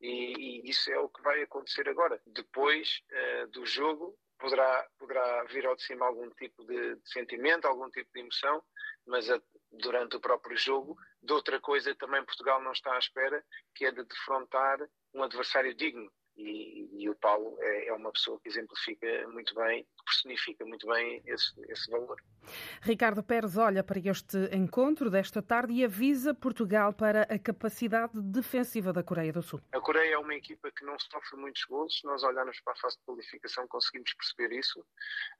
e, 0.00 0.62
e 0.66 0.70
isso 0.70 0.90
é 0.90 0.98
o 0.98 1.08
que 1.08 1.22
vai 1.22 1.42
acontecer 1.42 1.88
agora. 1.88 2.20
Depois 2.26 3.02
eh, 3.10 3.46
do 3.48 3.66
jogo, 3.66 4.16
poderá, 4.38 4.88
poderá 4.96 5.44
vir 5.44 5.66
ao 5.66 5.74
de 5.76 5.82
cima 5.82 6.06
algum 6.06 6.30
tipo 6.30 6.64
de, 6.64 6.94
de 6.96 7.10
sentimento, 7.10 7.66
algum 7.66 7.90
tipo 7.90 8.08
de 8.14 8.20
emoção, 8.20 8.62
mas 9.06 9.28
a- 9.28 9.42
durante 9.72 10.16
o 10.16 10.20
próprio 10.20 10.56
jogo, 10.56 10.96
de 11.20 11.32
outra 11.32 11.60
coisa 11.60 11.94
também 11.96 12.24
Portugal 12.24 12.62
não 12.62 12.72
está 12.72 12.94
à 12.94 12.98
espera, 12.98 13.44
que 13.74 13.84
é 13.86 13.90
de 13.90 14.04
defrontar 14.04 14.78
um 15.12 15.22
adversário 15.22 15.74
digno. 15.74 16.10
E, 16.38 16.88
e 17.02 17.10
o 17.10 17.14
Paulo 17.16 17.56
é, 17.60 17.88
é 17.88 17.92
uma 17.92 18.12
pessoa 18.12 18.38
que 18.40 18.48
exemplifica 18.48 19.28
muito 19.28 19.54
bem, 19.54 19.84
personifica 20.04 20.64
muito 20.64 20.86
bem 20.86 21.20
esse, 21.26 21.52
esse 21.68 21.90
valor. 21.90 22.16
Ricardo 22.80 23.22
Pérez 23.22 23.56
olha 23.56 23.82
para 23.82 23.98
este 23.98 24.38
encontro 24.54 25.10
desta 25.10 25.42
tarde 25.42 25.72
e 25.72 25.84
avisa 25.84 26.32
Portugal 26.32 26.92
para 26.92 27.22
a 27.22 27.38
capacidade 27.38 28.12
defensiva 28.14 28.92
da 28.92 29.02
Coreia 29.02 29.32
do 29.32 29.42
Sul. 29.42 29.60
A 29.72 29.80
Coreia 29.80 30.14
é 30.14 30.18
uma 30.18 30.34
equipa 30.34 30.70
que 30.70 30.84
não 30.84 30.98
sofre 30.98 31.36
muitos 31.36 31.64
gols. 31.64 31.98
Se 31.98 32.06
nós 32.06 32.22
olharmos 32.22 32.60
para 32.60 32.72
a 32.72 32.76
fase 32.76 32.96
de 32.96 33.04
qualificação, 33.04 33.66
conseguimos 33.66 34.14
perceber 34.14 34.56
isso. 34.56 34.84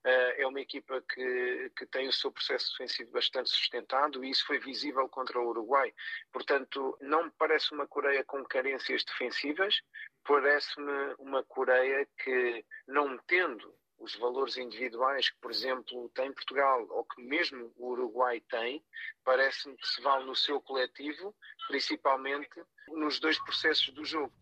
Eh, 0.04 0.42
É 0.42 0.46
uma 0.46 0.60
equipa 0.60 1.02
que, 1.02 1.70
que 1.76 1.86
tem 1.86 2.08
o 2.08 2.12
seu 2.12 2.30
processo 2.30 2.72
defensivo 2.72 3.10
bastante 3.12 3.50
sustentado 3.50 4.24
e 4.24 4.30
isso 4.30 4.44
foi 4.46 4.58
visível 4.58 5.08
contra 5.08 5.38
o 5.40 5.48
Uruguai. 5.48 5.92
Portanto, 6.32 6.96
não 7.00 7.24
me 7.24 7.30
parece 7.38 7.72
uma 7.72 7.86
Coreia 7.86 8.24
com 8.24 8.44
carências 8.44 9.04
defensivas, 9.04 9.80
parece-me 10.28 11.14
uma 11.18 11.42
Coreia 11.42 12.06
que, 12.22 12.64
não 12.86 13.16
tendo 13.26 13.74
os 13.98 14.14
valores 14.16 14.58
individuais 14.58 15.30
que, 15.30 15.40
por 15.40 15.50
exemplo, 15.50 16.10
tem 16.14 16.32
Portugal 16.32 16.86
ou 16.90 17.04
que 17.04 17.22
mesmo 17.22 17.72
o 17.76 17.88
Uruguai 17.92 18.40
tem, 18.48 18.84
parece-me 19.24 19.76
que 19.76 19.88
se 19.88 20.02
vale 20.02 20.26
no 20.26 20.36
seu 20.36 20.60
coletivo, 20.60 21.34
principalmente 21.66 22.62
nos 22.88 23.18
dois 23.18 23.38
processos 23.42 23.92
do 23.94 24.04
jogo. 24.04 24.32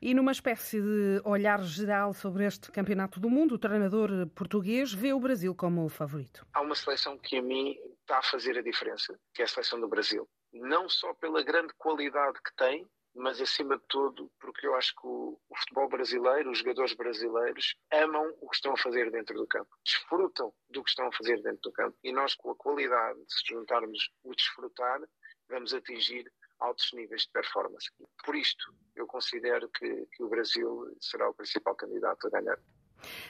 E 0.00 0.14
numa 0.14 0.32
espécie 0.32 0.80
de 0.80 1.20
olhar 1.24 1.60
geral 1.62 2.12
sobre 2.12 2.44
este 2.44 2.70
Campeonato 2.70 3.18
do 3.18 3.28
Mundo, 3.28 3.54
o 3.54 3.58
treinador 3.58 4.28
português 4.28 4.92
vê 4.92 5.12
o 5.12 5.20
Brasil 5.20 5.54
como 5.54 5.84
o 5.84 5.88
favorito. 5.88 6.46
Há 6.54 6.60
uma 6.60 6.74
seleção 6.74 7.18
que 7.18 7.36
a 7.36 7.42
mim 7.42 7.76
está 8.00 8.18
a 8.18 8.22
fazer 8.22 8.56
a 8.56 8.62
diferença, 8.62 9.18
que 9.34 9.42
é 9.42 9.44
a 9.44 9.48
seleção 9.48 9.80
do 9.80 9.88
Brasil. 9.88 10.28
Não 10.52 10.88
só 10.88 11.12
pela 11.14 11.42
grande 11.42 11.72
qualidade 11.74 12.38
que 12.42 12.54
tem, 12.56 12.86
mas 13.16 13.40
acima 13.40 13.76
de 13.76 13.84
tudo 13.88 14.30
porque 14.38 14.66
eu 14.66 14.74
acho 14.74 14.94
que 14.94 15.06
o, 15.06 15.40
o 15.48 15.56
futebol 15.56 15.88
brasileiro, 15.88 16.50
os 16.50 16.58
jogadores 16.58 16.94
brasileiros, 16.94 17.74
amam 17.90 18.34
o 18.40 18.48
que 18.48 18.56
estão 18.56 18.72
a 18.72 18.76
fazer 18.76 19.10
dentro 19.10 19.36
do 19.36 19.46
campo, 19.46 19.70
desfrutam 19.84 20.52
do 20.70 20.84
que 20.84 20.90
estão 20.90 21.06
a 21.08 21.12
fazer 21.12 21.42
dentro 21.42 21.62
do 21.62 21.72
campo. 21.72 21.96
E 22.04 22.12
nós, 22.12 22.34
com 22.34 22.50
a 22.50 22.56
qualidade, 22.56 23.18
se 23.28 23.54
juntarmos 23.54 24.10
o 24.22 24.34
desfrutar, 24.34 25.00
vamos 25.48 25.72
atingir 25.72 26.30
altos 26.58 26.92
níveis 26.92 27.22
de 27.22 27.30
performance. 27.30 27.90
Por 28.24 28.34
isto, 28.34 28.74
eu 28.94 29.06
considero 29.06 29.68
que, 29.68 30.06
que 30.12 30.22
o 30.22 30.28
Brasil 30.28 30.96
será 31.00 31.28
o 31.28 31.34
principal 31.34 31.74
candidato 31.74 32.26
a 32.26 32.30
ganhar. 32.30 32.58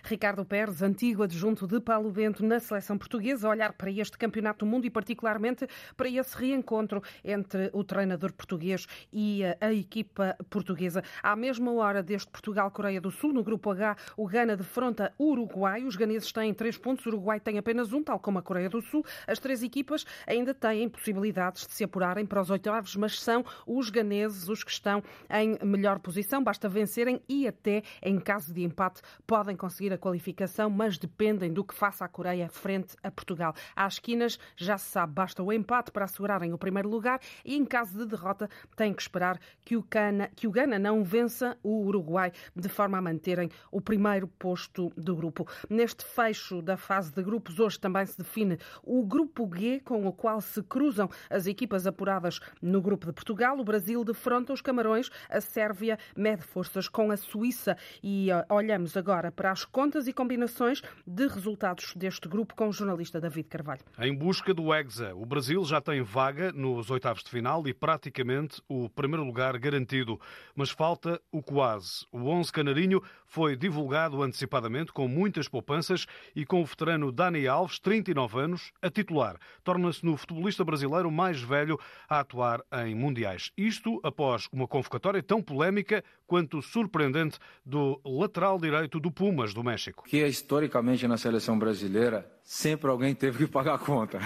Ricardo 0.05 0.45
Pérez, 0.45 0.83
antigo 0.83 1.23
adjunto 1.23 1.67
de 1.67 1.81
Paulo 1.81 2.11
Bento 2.11 2.45
na 2.45 2.61
seleção 2.61 2.97
portuguesa, 2.97 3.49
olhar 3.49 3.73
para 3.73 3.91
este 3.91 4.17
campeonato 4.19 4.65
do 4.65 4.71
mundo 4.71 4.87
e 4.87 4.91
particularmente 4.91 5.67
para 5.97 6.09
esse 6.09 6.37
reencontro 6.37 7.03
entre 7.25 7.71
o 7.73 7.83
treinador 7.85 8.33
português 8.33 8.87
e 9.13 9.45
a, 9.45 9.57
a 9.61 9.73
equipa 9.73 10.37
portuguesa. 10.49 11.03
À 11.23 11.35
mesma 11.35 11.73
hora 11.73 12.03
deste 12.03 12.31
Portugal-Coreia 12.31 13.01
do 13.01 13.11
Sul, 13.11 13.33
no 13.33 13.43
grupo 13.43 13.71
H, 13.71 13.97
o 14.17 14.27
Gana 14.27 14.57
defronta 14.57 15.13
o 15.19 15.31
Uruguai. 15.31 15.85
Os 15.85 15.97
ganeses 15.97 16.33
têm 16.33 16.55
três 16.55 16.79
pontos, 16.79 17.05
o 17.07 17.09
Uruguai 17.09 17.41
tem 17.41 17.59
apenas 17.59 17.93
um, 17.93 18.03
tal 18.03 18.19
como 18.19 18.39
a 18.39 18.43
Coreia 18.43 18.69
do 18.69 18.81
Sul. 18.81 19.05
As 19.27 19.39
três 19.39 19.63
equipas 19.63 20.05
ainda 20.27 20.55
têm 20.55 20.89
possibilidades 20.89 21.67
de 21.67 21.73
se 21.73 21.85
apurarem 21.85 22.25
para 22.25 22.41
os 22.41 22.51
oitavos, 22.51 22.95
mas 22.97 23.21
são 23.21 23.45
os 23.67 23.91
ganeses 23.91 24.49
os 24.49 24.63
que 24.63 24.71
estão 24.71 25.03
em 25.31 25.59
melhor 25.65 25.99
posição. 25.99 26.43
Basta 26.43 26.69
vencerem 26.69 27.21
e 27.29 27.47
até, 27.49 27.83
em 28.03 28.19
caso 28.19 28.53
de 28.53 28.63
empate, 28.63 29.01
podem 29.27 29.56
conseguir 29.57 29.93
a 29.93 29.99
qualificação, 29.99 30.71
mas 30.71 30.99
dependem 30.99 31.53
do 31.53 31.65
que 31.65 31.75
faça 31.75 32.05
a 32.05 32.09
Coreia 32.09 32.49
frente 32.49 32.97
a 33.03 33.11
Portugal. 33.11 33.55
Às 33.75 33.95
esquinas, 33.95 34.39
já 34.57 34.79
se 34.79 34.91
sabe, 34.91 35.13
basta 35.13 35.43
o 35.43 35.53
empate 35.53 35.91
para 35.91 36.05
assegurarem 36.05 36.53
o 36.53 36.59
primeiro 36.59 36.89
lugar 36.89 37.21
e, 37.45 37.57
em 37.57 37.65
caso 37.65 37.99
de 37.99 38.07
derrota, 38.07 38.49
têm 38.77 38.93
que 38.93 39.03
esperar 39.03 39.39
que 39.65 39.77
o, 39.77 39.83
Cana, 39.83 40.31
que 40.35 40.47
o 40.47 40.51
Gana 40.51 40.79
não 40.79 41.03
vença 41.03 41.57
o 41.63 41.85
Uruguai, 41.85 42.33
de 42.55 42.69
forma 42.69 42.99
a 42.99 43.03
manterem 43.03 43.51
o 43.71 43.81
primeiro 43.81 44.27
posto 44.27 44.93
do 44.97 45.15
grupo. 45.15 45.47
Neste 45.69 46.05
fecho 46.05 46.63
da 46.63 46.77
fase 46.77 47.13
de 47.13 47.23
grupos, 47.23 47.59
hoje 47.59 47.79
também 47.79 48.05
se 48.07 48.19
define 48.19 48.59
o 48.83 49.05
grupo 49.05 49.49
G, 49.55 49.81
com 49.81 50.07
o 50.07 50.13
qual 50.13 50.41
se 50.41 50.63
cruzam 50.63 51.09
as 51.31 51.47
equipas 51.47 51.87
apuradas 51.87 52.41
no 52.61 52.81
grupo 52.81 53.07
de 53.07 53.13
Portugal. 53.13 53.59
O 53.59 53.65
Brasil 53.65 54.05
defronta 54.05 54.53
os 54.53 54.61
Camarões, 54.61 55.11
a 55.29 55.41
Sérvia 55.41 55.99
mede 56.17 56.43
forças 56.43 56.89
com 56.89 57.11
a 57.11 57.17
Suíça 57.17 57.77
e 58.03 58.29
uh, 58.33 58.55
olhamos 58.55 58.97
agora 58.97 59.31
para 59.31 59.46
as 59.51 59.65
contas 59.65 60.07
e 60.07 60.13
combinações 60.13 60.83
de 61.07 61.27
resultados 61.27 61.95
deste 61.95 62.29
grupo 62.29 62.55
com 62.55 62.69
o 62.69 62.73
jornalista 62.73 63.21
David 63.21 63.49
Carvalho. 63.49 63.83
Em 63.99 64.15
busca 64.15 64.53
do 64.53 64.73
Hexa, 64.75 65.15
o 65.15 65.25
Brasil 65.25 65.65
já 65.65 65.81
tem 65.81 66.03
vaga 66.03 66.53
nos 66.53 66.91
oitavos 66.91 67.23
de 67.23 67.31
final 67.31 67.67
e 67.67 67.75
praticamente 67.75 68.63
o 68.69 68.89
primeiro 68.89 69.25
lugar 69.25 69.59
garantido. 69.59 70.21
Mas 70.55 70.71
falta 70.71 71.21
o 71.31 71.43
quase. 71.43 72.07
O 72.11 72.29
11 72.29 72.53
canarinho 72.53 73.03
foi 73.25 73.57
divulgado 73.57 74.23
antecipadamente 74.23 74.93
com 74.93 75.09
muitas 75.09 75.49
poupanças 75.49 76.07
e 76.35 76.45
com 76.45 76.63
o 76.63 76.65
veterano 76.65 77.13
Dani 77.13 77.47
Alves, 77.47 77.79
39 77.79 78.41
anos, 78.41 78.73
a 78.81 78.91
titular. 78.91 79.37
Torna-se 79.63 80.05
no 80.05 80.17
futebolista 80.17 80.65
brasileiro 80.65 81.11
mais 81.11 81.41
velho 81.41 81.79
a 82.09 82.21
atuar 82.21 82.63
em 82.87 82.95
mundiais. 82.95 83.51
Isto 83.57 84.01
após 84.03 84.49
uma 84.53 84.67
convocatória 84.67 85.23
tão 85.23 85.43
polémica 85.43 86.03
quanto 86.27 86.61
surpreendente 86.61 87.39
do 87.65 88.01
lateral 88.05 88.59
direito 88.59 88.99
do 88.99 89.11
Pumas 89.37 89.53
do 89.53 89.63
México. 89.63 90.05
Que 90.09 90.23
é 90.23 90.29
historicamente 90.29 91.07
na 91.07 91.19
seleção 91.19 91.59
brasileira 91.59 92.27
sempre 92.47 92.89
alguém 92.89 93.13
teve 93.13 93.39
que 93.39 93.51
pagar 93.51 93.75
a 93.75 93.79
conta. 93.79 94.21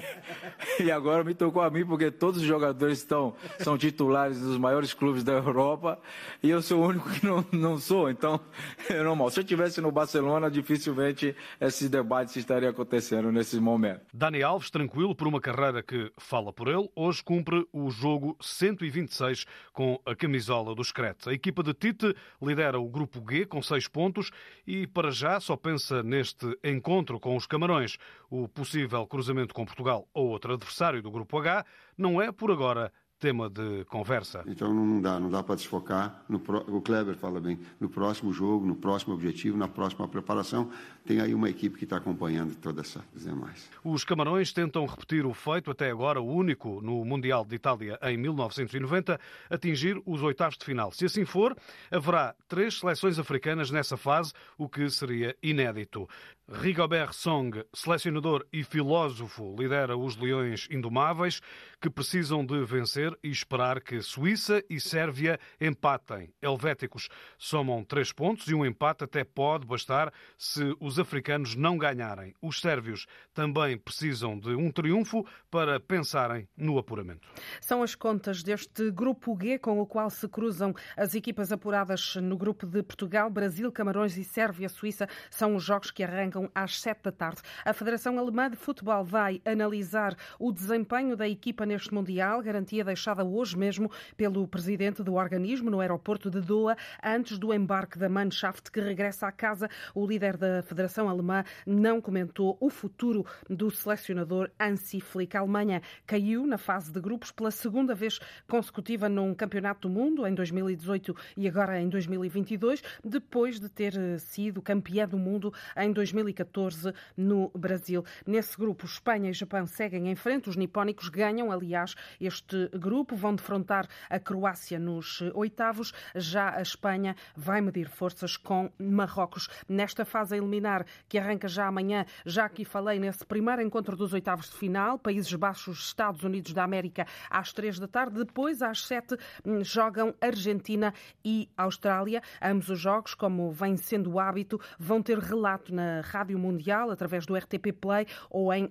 e 0.82 0.90
agora 0.90 1.22
me 1.22 1.34
tocou 1.34 1.60
a 1.60 1.70
mim 1.70 1.84
porque 1.84 2.10
todos 2.10 2.40
os 2.40 2.46
jogadores 2.46 2.98
estão, 2.98 3.34
são 3.58 3.76
titulares 3.76 4.40
dos 4.40 4.56
maiores 4.56 4.94
clubes 4.94 5.22
da 5.22 5.32
Europa 5.32 6.00
e 6.42 6.48
eu 6.48 6.62
sou 6.62 6.82
o 6.82 6.88
único 6.88 7.10
que 7.10 7.24
não, 7.24 7.44
não 7.52 7.76
sou. 7.78 8.08
Então, 8.10 8.40
é 8.88 9.02
normal. 9.02 9.30
Se 9.30 9.40
eu 9.40 9.42
estivesse 9.42 9.78
no 9.82 9.92
Barcelona, 9.92 10.50
dificilmente 10.50 11.36
esse 11.60 11.86
debate 11.86 12.38
estaria 12.38 12.70
acontecendo 12.70 13.30
nesse 13.30 13.60
momento. 13.60 14.00
Dani 14.12 14.42
Alves, 14.42 14.70
tranquilo 14.70 15.14
por 15.14 15.28
uma 15.28 15.40
carreira 15.40 15.82
que 15.82 16.10
fala 16.16 16.50
por 16.50 16.68
ele, 16.68 16.88
hoje 16.96 17.22
cumpre 17.22 17.66
o 17.70 17.90
jogo 17.90 18.38
126 18.40 19.44
com 19.70 20.00
a 20.06 20.16
camisola 20.16 20.74
do 20.74 20.82
Screte. 20.82 21.28
A 21.28 21.34
equipa 21.34 21.62
de 21.62 21.74
Tite 21.74 22.16
lidera 22.40 22.80
o 22.80 22.88
grupo 22.88 23.22
G 23.28 23.44
com 23.44 23.60
seis 23.60 23.86
pontos 23.86 24.23
e 24.66 24.86
para 24.86 25.10
já 25.10 25.40
só 25.40 25.56
pensa 25.56 26.02
neste 26.02 26.46
encontro 26.62 27.18
com 27.18 27.36
os 27.36 27.46
Camarões. 27.46 27.96
O 28.30 28.48
possível 28.48 29.06
cruzamento 29.06 29.54
com 29.54 29.64
Portugal 29.64 30.08
ou 30.12 30.28
outro 30.28 30.54
adversário 30.54 31.02
do 31.02 31.10
Grupo 31.10 31.38
H 31.38 31.64
não 31.96 32.20
é, 32.20 32.32
por 32.32 32.50
agora, 32.50 32.92
tema 33.24 33.48
de 33.48 33.86
conversa. 33.86 34.44
Então 34.46 34.74
não 34.74 35.00
dá, 35.00 35.18
não 35.18 35.30
dá 35.30 35.42
para 35.42 35.54
desfocar. 35.54 36.22
No, 36.28 36.36
o 36.68 36.82
Kleber 36.82 37.16
fala 37.16 37.40
bem, 37.40 37.58
no 37.80 37.88
próximo 37.88 38.34
jogo, 38.34 38.66
no 38.66 38.76
próximo 38.76 39.14
objetivo, 39.14 39.56
na 39.56 39.66
próxima 39.66 40.06
preparação, 40.06 40.70
tem 41.06 41.22
aí 41.22 41.34
uma 41.34 41.48
equipe 41.48 41.78
que 41.78 41.84
está 41.84 41.96
acompanhando 41.96 42.54
todas 42.56 42.98
as 43.16 43.24
demais. 43.24 43.70
Os 43.82 44.04
Camarões 44.04 44.52
tentam 44.52 44.84
repetir 44.84 45.24
o 45.24 45.32
feito 45.32 45.70
até 45.70 45.90
agora, 45.90 46.20
o 46.20 46.26
único 46.26 46.82
no 46.82 47.02
Mundial 47.02 47.46
de 47.46 47.54
Itália 47.54 47.98
em 48.02 48.18
1990, 48.18 49.18
atingir 49.48 50.02
os 50.04 50.22
oitavos 50.22 50.58
de 50.58 50.64
final. 50.66 50.92
Se 50.92 51.06
assim 51.06 51.24
for, 51.24 51.56
haverá 51.90 52.34
três 52.46 52.78
seleções 52.78 53.18
africanas 53.18 53.70
nessa 53.70 53.96
fase, 53.96 54.34
o 54.58 54.68
que 54.68 54.90
seria 54.90 55.34
inédito. 55.42 56.06
Rigobert 56.46 57.14
Song, 57.14 57.64
selecionador 57.72 58.44
e 58.52 58.62
filósofo, 58.62 59.56
lidera 59.58 59.96
os 59.96 60.14
Leões 60.14 60.68
Indomáveis, 60.70 61.40
que 61.80 61.88
precisam 61.88 62.44
de 62.44 62.62
vencer 62.64 63.13
e 63.22 63.28
esperar 63.28 63.80
que 63.80 64.00
Suíça 64.02 64.62
e 64.68 64.80
Sérvia 64.80 65.38
empatem. 65.60 66.32
Helvéticos 66.40 67.08
somam 67.38 67.84
três 67.84 68.12
pontos 68.12 68.46
e 68.48 68.54
um 68.54 68.64
empate 68.64 69.04
até 69.04 69.24
pode 69.24 69.66
bastar 69.66 70.12
se 70.38 70.76
os 70.80 70.98
africanos 70.98 71.54
não 71.54 71.76
ganharem. 71.76 72.34
Os 72.40 72.60
sérvios 72.60 73.06
também 73.32 73.78
precisam 73.78 74.38
de 74.38 74.54
um 74.54 74.70
triunfo 74.70 75.26
para 75.50 75.80
pensarem 75.80 76.48
no 76.56 76.78
apuramento. 76.78 77.28
São 77.60 77.82
as 77.82 77.94
contas 77.94 78.42
deste 78.42 78.90
grupo 78.90 79.36
G 79.40 79.58
com 79.58 79.80
o 79.80 79.86
qual 79.86 80.10
se 80.10 80.28
cruzam 80.28 80.74
as 80.96 81.14
equipas 81.14 81.52
apuradas 81.52 82.16
no 82.16 82.36
grupo 82.36 82.66
de 82.66 82.82
Portugal, 82.82 83.30
Brasil, 83.30 83.70
Camarões 83.72 84.16
e 84.16 84.24
Sérvia-Suíça. 84.24 85.08
São 85.30 85.56
os 85.56 85.62
jogos 85.62 85.90
que 85.90 86.02
arrancam 86.02 86.50
às 86.54 86.80
sete 86.80 87.04
da 87.04 87.12
tarde. 87.12 87.42
A 87.64 87.72
Federação 87.72 88.18
Alemã 88.18 88.50
de 88.50 88.56
Futebol 88.56 89.04
vai 89.04 89.40
analisar 89.44 90.16
o 90.38 90.52
desempenho 90.52 91.16
da 91.16 91.28
equipa 91.28 91.66
neste 91.66 91.92
Mundial, 91.94 92.42
garantia 92.42 92.84
deixada 92.94 93.24
hoje 93.24 93.56
mesmo 93.56 93.90
pelo 94.16 94.48
presidente 94.48 95.02
do 95.02 95.14
organismo 95.14 95.70
no 95.70 95.80
aeroporto 95.80 96.30
de 96.30 96.40
Doha, 96.40 96.76
antes 97.02 97.38
do 97.38 97.52
embarque 97.52 97.98
da 97.98 98.08
Mannschaft 98.08 98.70
que 98.70 98.80
regressa 98.80 99.26
à 99.26 99.32
casa. 99.32 99.68
O 99.94 100.06
líder 100.06 100.36
da 100.36 100.62
Federação 100.62 101.08
Alemã 101.08 101.44
não 101.66 102.00
comentou 102.00 102.56
o 102.60 102.70
futuro 102.70 103.26
do 103.48 103.70
selecionador 103.70 104.50
Hansi 104.58 105.00
Flick. 105.00 105.36
A 105.36 105.40
Alemanha 105.40 105.82
caiu 106.06 106.46
na 106.46 106.56
fase 106.56 106.90
de 106.90 107.00
grupos 107.00 107.30
pela 107.30 107.50
segunda 107.50 107.94
vez 107.94 108.18
consecutiva 108.48 109.08
num 109.08 109.34
campeonato 109.34 109.88
do 109.88 109.94
mundo, 109.94 110.26
em 110.26 110.34
2018 110.34 111.14
e 111.36 111.48
agora 111.48 111.80
em 111.80 111.88
2022, 111.88 112.82
depois 113.04 113.60
de 113.60 113.68
ter 113.68 113.94
sido 114.20 114.62
campeã 114.62 115.06
do 115.06 115.18
mundo 115.18 115.52
em 115.76 115.92
2014. 115.92 116.54
2014 116.54 116.92
no 117.16 117.50
Brasil. 117.54 118.04
Nesse 118.26 118.56
grupo, 118.56 118.86
Espanha 118.86 119.30
e 119.30 119.32
Japão 119.32 119.66
seguem 119.66 120.10
em 120.10 120.14
frente. 120.14 120.48
Os 120.48 120.56
nipónicos 120.56 121.08
ganham, 121.08 121.50
aliás, 121.50 121.94
este 122.20 122.68
grupo. 122.68 122.83
Vão 123.14 123.34
defrontar 123.34 123.88
a 124.10 124.18
Croácia 124.18 124.78
nos 124.78 125.22
oitavos. 125.34 125.92
Já 126.14 126.54
a 126.54 126.60
Espanha 126.60 127.16
vai 127.34 127.60
medir 127.60 127.88
forças 127.88 128.36
com 128.36 128.70
Marrocos. 128.78 129.48
Nesta 129.66 130.04
fase 130.04 130.34
a 130.34 130.38
eliminar, 130.38 130.84
que 131.08 131.18
arranca 131.18 131.48
já 131.48 131.66
amanhã, 131.66 132.04
já 132.26 132.44
aqui 132.44 132.64
falei 132.64 132.98
nesse 132.98 133.24
primeiro 133.24 133.62
encontro 133.62 133.96
dos 133.96 134.12
oitavos 134.12 134.50
de 134.50 134.56
final, 134.56 134.98
Países 134.98 135.32
Baixos, 135.32 135.86
Estados 135.86 136.22
Unidos 136.24 136.52
da 136.52 136.62
América, 136.62 137.06
às 137.30 137.52
três 137.52 137.78
da 137.78 137.88
tarde. 137.88 138.22
Depois, 138.24 138.60
às 138.60 138.86
sete, 138.86 139.16
jogam 139.62 140.14
Argentina 140.20 140.92
e 141.24 141.48
Austrália. 141.56 142.22
Ambos 142.42 142.68
os 142.68 142.78
jogos, 142.78 143.14
como 143.14 143.50
vem 143.50 143.76
sendo 143.76 144.12
o 144.12 144.20
hábito, 144.20 144.60
vão 144.78 145.02
ter 145.02 145.18
relato 145.18 145.74
na 145.74 146.02
Rádio 146.02 146.38
Mundial 146.38 146.90
através 146.90 147.24
do 147.24 147.34
RTP 147.34 147.72
Play 147.80 148.06
ou 148.28 148.52
em 148.52 148.70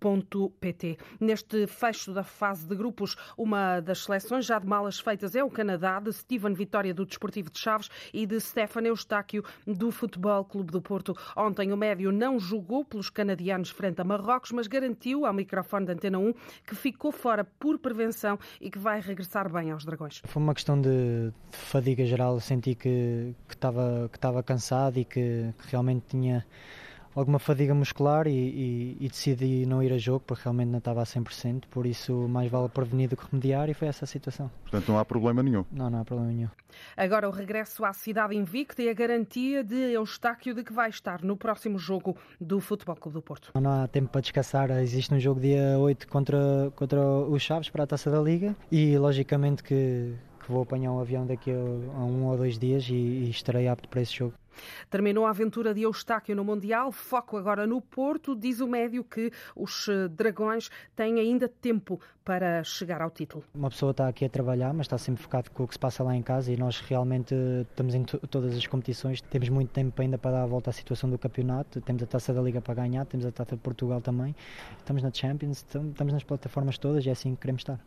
antena1mundial.rtp.pt. 0.00 0.98
Neste 1.20 1.66
fecho 1.66 2.12
da 2.12 2.22
fase 2.22 2.66
de 2.66 2.74
grupos, 2.74 3.16
uma 3.36 3.80
das 3.80 4.04
seleções 4.04 4.46
já 4.46 4.58
de 4.58 4.66
malas 4.66 4.98
feitas 4.98 5.34
é 5.34 5.42
o 5.42 5.50
Canadá, 5.50 6.00
de 6.00 6.12
Steven 6.12 6.54
Vitória 6.54 6.94
do 6.94 7.04
Desportivo 7.04 7.50
de 7.50 7.58
Chaves 7.58 7.88
e 8.12 8.26
de 8.26 8.40
Stefan 8.40 8.82
Eustáquio 8.82 9.44
do 9.66 9.90
Futebol 9.90 10.44
Clube 10.44 10.70
do 10.70 10.80
Porto. 10.80 11.16
Ontem 11.36 11.72
o 11.72 11.76
médio 11.76 12.12
não 12.12 12.38
jogou 12.38 12.84
pelos 12.84 13.10
canadianos 13.10 13.70
frente 13.70 14.00
a 14.00 14.04
Marrocos, 14.04 14.52
mas 14.52 14.66
garantiu 14.66 15.26
ao 15.26 15.32
microfone 15.32 15.86
da 15.86 15.92
Antena 15.92 16.18
1 16.18 16.32
que 16.66 16.74
ficou 16.74 17.12
fora 17.12 17.44
por 17.44 17.78
prevenção 17.78 18.38
e 18.60 18.70
que 18.70 18.78
vai 18.78 19.00
regressar 19.00 19.50
bem 19.52 19.70
aos 19.70 19.84
Dragões. 19.84 20.22
Foi 20.24 20.42
uma 20.42 20.54
questão 20.54 20.80
de, 20.80 21.32
fadiga 21.50 22.04
geral, 22.04 22.38
senti 22.40 22.74
que, 22.74 23.34
que, 23.48 23.54
estava, 23.54 24.08
que 24.10 24.16
estava 24.16 24.42
cansado 24.42 24.98
e 24.98 25.04
que, 25.04 25.52
que 25.58 25.70
realmente 25.70 26.06
tinha 26.08 26.46
alguma 27.18 27.38
fadiga 27.38 27.74
muscular 27.74 28.26
e, 28.26 28.30
e, 28.30 28.96
e, 29.00 29.08
decidi 29.08 29.66
não 29.66 29.82
ir 29.82 29.92
a 29.92 29.98
jogo 29.98 30.22
porque 30.26 30.44
realmente 30.44 30.68
não 30.68 30.78
estava 30.78 31.02
a 31.02 31.04
100%, 31.04 31.64
por 31.70 31.86
isso 31.86 32.28
mais 32.28 32.50
vale 32.50 32.68
prevenir 32.68 33.08
do 33.08 33.16
que 33.16 33.24
remediar 33.30 33.68
e 33.68 33.74
foi 33.74 33.88
essa 33.88 34.04
a 34.04 34.08
situação. 34.08 34.50
Portanto, 34.62 34.88
não 34.88 34.98
há 34.98 35.04
problema 35.04 35.42
nenhum. 35.42 35.64
Não, 35.70 35.90
não 35.90 36.00
há 36.00 36.04
problema 36.04 36.32
nenhum. 36.32 36.48
Agora 36.96 37.28
o 37.28 37.32
regresso 37.32 37.84
à 37.84 37.92
cidade 37.92 38.36
invicta 38.36 38.82
e 38.82 38.88
a 38.88 38.94
garantia 38.94 39.64
de 39.64 39.74
Eustáquio 39.74 40.54
de 40.54 40.62
que 40.62 40.72
vai 40.72 40.90
estar 40.90 41.22
no 41.22 41.36
próximo 41.36 41.78
jogo 41.78 42.16
do 42.40 42.60
Futebol 42.60 42.96
Clube 42.96 43.14
do 43.14 43.22
Porto. 43.22 43.50
Não 43.60 43.82
há 43.82 43.88
tempo 43.88 44.10
para 44.10 44.20
descansar, 44.20 44.70
existe 44.70 45.12
um 45.12 45.18
jogo 45.18 45.40
dia 45.40 45.78
8 45.78 46.06
contra, 46.08 46.72
contra 46.76 47.00
os 47.00 47.42
Chaves 47.42 47.68
para 47.68 47.84
a 47.84 47.86
Taça 47.86 48.10
da 48.10 48.20
Liga 48.20 48.54
e 48.70 48.96
logicamente 48.96 49.62
que 49.62 50.14
que 50.48 50.52
vou 50.52 50.62
apanhar 50.62 50.90
um 50.92 50.98
avião 50.98 51.26
daqui 51.26 51.50
a, 51.50 51.54
a 51.54 52.04
um 52.04 52.24
ou 52.24 52.36
dois 52.36 52.58
dias 52.58 52.88
e, 52.88 52.94
e 52.94 53.30
estarei 53.30 53.68
apto 53.68 53.86
para 53.86 54.00
esse 54.00 54.16
jogo. 54.16 54.32
Terminou 54.90 55.26
a 55.26 55.30
aventura 55.30 55.74
de 55.74 55.82
Eustáquio 55.82 56.34
no 56.34 56.44
Mundial, 56.44 56.92
foco 56.92 57.36
agora 57.36 57.66
no 57.66 57.80
Porto. 57.80 58.34
Diz 58.34 58.60
o 58.60 58.66
médio 58.66 59.04
que 59.04 59.32
os 59.54 59.88
eh, 59.88 60.08
Dragões 60.08 60.70
têm 60.94 61.20
ainda 61.20 61.48
tempo 61.48 62.00
para 62.28 62.62
chegar 62.62 63.00
ao 63.00 63.10
título. 63.10 63.42
Uma 63.54 63.70
pessoa 63.70 63.92
está 63.92 64.06
aqui 64.06 64.22
a 64.22 64.28
trabalhar, 64.28 64.74
mas 64.74 64.84
está 64.84 64.98
sempre 64.98 65.22
focado 65.22 65.50
com 65.50 65.62
o 65.62 65.66
que 65.66 65.72
se 65.72 65.78
passa 65.78 66.04
lá 66.04 66.14
em 66.14 66.20
casa 66.20 66.52
e 66.52 66.58
nós 66.58 66.78
realmente 66.78 67.34
estamos 67.70 67.94
em 67.94 68.04
todas 68.04 68.54
as 68.54 68.66
competições. 68.66 69.22
Temos 69.22 69.48
muito 69.48 69.70
tempo 69.70 69.98
ainda 70.02 70.18
para 70.18 70.32
dar 70.32 70.42
a 70.42 70.46
volta 70.46 70.68
à 70.68 70.72
situação 70.74 71.08
do 71.08 71.16
campeonato. 71.16 71.80
Temos 71.80 72.02
a 72.02 72.06
taça 72.06 72.34
da 72.34 72.42
Liga 72.42 72.60
para 72.60 72.74
ganhar, 72.74 73.06
temos 73.06 73.24
a 73.24 73.32
taça 73.32 73.56
de 73.56 73.62
Portugal 73.62 74.02
também. 74.02 74.36
Estamos 74.76 75.02
na 75.02 75.10
Champions, 75.10 75.64
estamos 75.64 76.12
nas 76.12 76.22
plataformas 76.22 76.76
todas 76.76 77.06
e 77.06 77.08
é 77.08 77.12
assim 77.12 77.34
que 77.34 77.40
queremos 77.40 77.62
estar. 77.62 77.80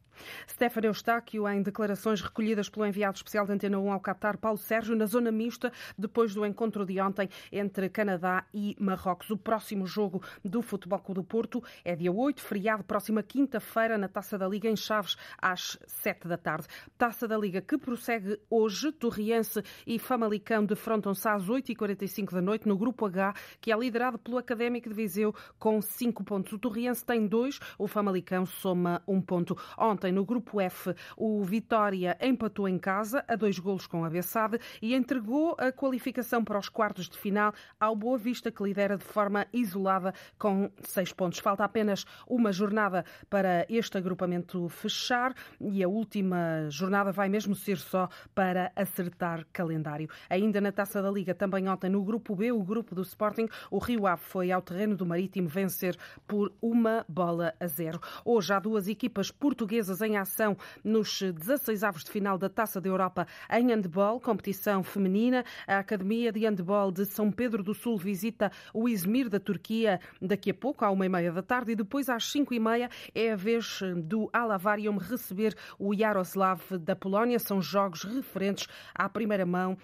Stefano 0.48 0.88
Eustáquio, 0.88 1.48
em 1.48 1.62
declarações 1.62 2.22
recolhidas 2.22 2.70
pelo 2.70 2.86
enviado 2.86 3.18
especial 3.18 3.46
da 3.46 3.54
Antena 3.54 3.80
1 3.80 3.92
ao 3.92 4.00
Qatar, 4.00 4.38
Paulo 4.38 4.58
Sérgio, 4.58 4.96
na 4.96 5.06
zona 5.06 5.32
mista, 5.32 5.72
depois 5.98 6.34
do 6.34 6.46
encontro 6.46 6.86
de 6.86 7.00
ontem 7.00 7.30
entre 7.52 7.90
Canadá 7.90 8.46
e 8.54 8.76
Marrocos. 8.80 9.30
O 9.30 9.38
próximo 9.38 9.86
jogo 9.86 10.22
do 10.44 10.62
Futebol 10.62 11.00
Clube 11.00 11.22
do 11.22 11.24
Porto 11.24 11.64
é 11.84 11.96
dia 11.96 12.12
8, 12.12 12.42
feriado, 12.42 12.84
próxima 12.84 13.22
quinta-feira, 13.22 13.98
na 13.98 14.08
Taça 14.08 14.31
da 14.38 14.48
Liga, 14.48 14.70
em 14.70 14.76
Chaves, 14.76 15.16
às 15.38 15.78
7 15.86 16.28
da 16.28 16.38
tarde. 16.38 16.68
Taça 16.98 17.28
da 17.28 17.38
Liga 17.38 17.62
que 17.62 17.78
prossegue 17.78 18.40
hoje. 18.50 18.92
Torriense 18.92 19.64
e 19.86 19.98
Famalicão 19.98 20.66
defrontam-se 20.66 21.28
às 21.28 21.48
8h45 21.48 22.34
da 22.34 22.42
noite 22.42 22.68
no 22.68 22.78
Grupo 22.78 23.06
H, 23.06 23.34
que 23.60 23.72
é 23.72 23.78
liderado 23.78 24.20
pelo 24.20 24.38
Académico 24.38 24.90
de 24.90 24.96
Viseu, 24.96 25.34
com 25.58 25.82
5 25.82 26.24
pontos. 26.24 26.52
O 26.54 26.60
Torriense 26.60 27.06
tem 27.06 27.28
2, 27.28 27.60
o 27.78 27.88
Famalicão 27.88 28.46
soma 28.46 29.02
1 29.08 29.14
um 29.14 29.22
ponto. 29.22 29.58
Ontem, 29.78 30.12
no 30.12 30.26
Grupo 30.26 30.60
F, 30.60 30.94
o 31.16 31.44
Vitória 31.44 32.18
empatou 32.22 32.68
em 32.68 32.78
casa, 32.78 33.24
a 33.28 33.36
dois 33.36 33.60
golos 33.60 33.88
com 33.88 34.04
a 34.04 34.10
Bessade, 34.10 34.60
e 34.82 34.96
entregou 34.96 35.56
a 35.58 35.72
qualificação 35.72 36.44
para 36.44 36.60
os 36.60 36.70
quartos 36.70 37.08
de 37.08 37.18
final 37.18 37.54
ao 37.80 37.96
Boa 37.96 38.18
Vista, 38.18 38.52
que 38.52 38.64
lidera 38.64 38.98
de 38.98 39.04
forma 39.04 39.46
isolada 39.54 40.14
com 40.38 40.72
seis 40.82 41.14
pontos. 41.14 41.40
Falta 41.40 41.64
apenas 41.64 42.06
uma 42.28 42.52
jornada 42.52 43.06
para 43.30 43.66
este 43.70 43.98
agrupamento 44.22 44.70
fechar 44.70 45.34
e 45.60 45.84
a 45.84 45.88
última 45.88 46.70
jornada 46.70 47.12
vai 47.12 47.28
mesmo 47.28 47.56
ser 47.56 47.78
só 47.78 48.08
para 48.36 48.72
acertar 48.76 49.46
calendário. 49.52 50.10
Ainda 50.30 50.62
na 50.62 50.72
Taça 50.72 51.02
da 51.02 51.10
Liga, 51.10 51.34
também 51.34 51.68
ontem 51.68 51.90
no 51.90 52.04
Grupo 52.04 52.36
B, 52.36 52.52
o 52.52 52.64
grupo 52.64 52.94
do 52.94 53.02
Sporting, 53.02 53.48
o 53.70 53.80
Rio 53.80 54.06
Ave 54.06 54.22
foi 54.24 54.52
ao 54.52 54.62
terreno 54.62 54.96
do 54.96 55.06
Marítimo 55.06 55.48
vencer 55.48 55.98
por 56.28 56.54
uma 56.62 57.04
bola 57.10 57.54
a 57.60 57.68
zero. 57.68 58.00
Hoje 58.24 58.54
há 58.54 58.60
duas 58.60 58.88
equipas 58.88 59.32
portuguesas 59.32 60.02
em 60.02 60.18
ação 60.18 60.56
nos 60.84 61.22
16 61.22 61.84
avos 61.84 62.04
de 62.04 62.12
final 62.12 62.38
da 62.38 62.50
Taça 62.50 62.80
da 62.80 62.90
Europa 62.90 63.26
em 63.50 63.68
handball, 63.68 64.20
competição 64.20 64.84
feminina. 64.84 65.44
A 65.68 65.80
Academia 65.80 66.32
de 66.32 66.46
Handball 66.46 66.92
de 66.92 67.06
São 67.06 67.32
Pedro 67.32 67.64
do 67.64 67.74
Sul 67.74 67.98
visita 67.98 68.52
o 68.74 68.88
Izmir 68.88 69.30
da 69.30 69.40
Turquia 69.40 70.00
daqui 70.22 70.52
a 70.52 70.54
pouco, 70.54 70.86
à 70.86 70.92
uma 70.92 71.06
e 71.06 71.10
meia 71.10 71.32
da 71.32 71.42
tarde, 71.42 71.72
e 71.72 71.76
depois 71.76 72.10
às 72.10 72.26
cinco 72.26 72.54
e 72.54 72.60
meia 72.60 72.90
é 73.16 73.32
a 73.32 73.36
vez 73.36 73.82
do 74.12 74.30
Alavarium 74.34 74.98
receber 74.98 75.56
o 75.80 75.94
Yaroslav 75.94 76.60
da 76.78 76.94
Polónia. 76.94 77.40
São 77.40 77.62
jogos 77.62 78.04
referentes 78.04 78.68
à 78.94 79.08
primeira 79.08 79.46
mão 79.46 79.78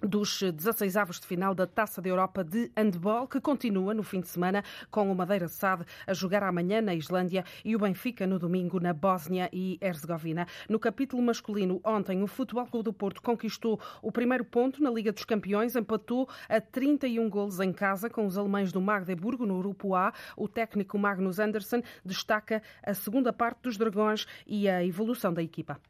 dos 0.00 0.40
16 0.40 0.96
avos 0.96 1.18
de 1.18 1.26
final 1.26 1.54
da 1.54 1.66
Taça 1.66 2.00
da 2.00 2.08
Europa 2.08 2.44
de 2.44 2.70
Handball, 2.76 3.26
que 3.26 3.40
continua 3.40 3.92
no 3.92 4.02
fim 4.02 4.20
de 4.20 4.28
semana 4.28 4.62
com 4.90 5.10
o 5.10 5.14
Madeira 5.14 5.48
SAD 5.48 5.84
a 6.06 6.14
jogar 6.14 6.42
amanhã 6.44 6.80
na 6.80 6.94
Islândia 6.94 7.44
e 7.64 7.74
o 7.74 7.78
Benfica 7.80 8.26
no 8.26 8.38
domingo 8.38 8.78
na 8.78 8.92
Bósnia 8.92 9.48
e 9.52 9.76
Herzegovina. 9.80 10.46
No 10.68 10.78
capítulo 10.78 11.20
masculino, 11.22 11.80
ontem 11.84 12.22
o 12.22 12.28
Futebol 12.28 12.66
Clube 12.66 12.84
do 12.84 12.92
Porto 12.92 13.20
conquistou 13.20 13.80
o 14.00 14.12
primeiro 14.12 14.44
ponto 14.44 14.82
na 14.82 14.90
Liga 14.90 15.12
dos 15.12 15.24
Campeões, 15.24 15.74
empatou 15.74 16.28
a 16.48 16.60
31 16.60 17.28
golos 17.28 17.58
em 17.58 17.72
casa 17.72 18.08
com 18.08 18.24
os 18.24 18.38
alemães 18.38 18.70
do 18.70 18.80
Magdeburgo 18.80 19.44
no 19.44 19.58
grupo 19.58 19.96
A. 19.96 20.12
O 20.36 20.46
técnico 20.46 20.96
Magnus 20.96 21.40
Anderson 21.40 21.82
destaca 22.04 22.62
a 22.84 22.94
segunda 22.94 23.32
parte 23.32 23.62
dos 23.62 23.76
Dragões 23.76 24.26
e 24.46 24.68
a 24.68 24.84
evolução 24.84 25.32
da 25.32 25.42
equipa. 25.42 25.80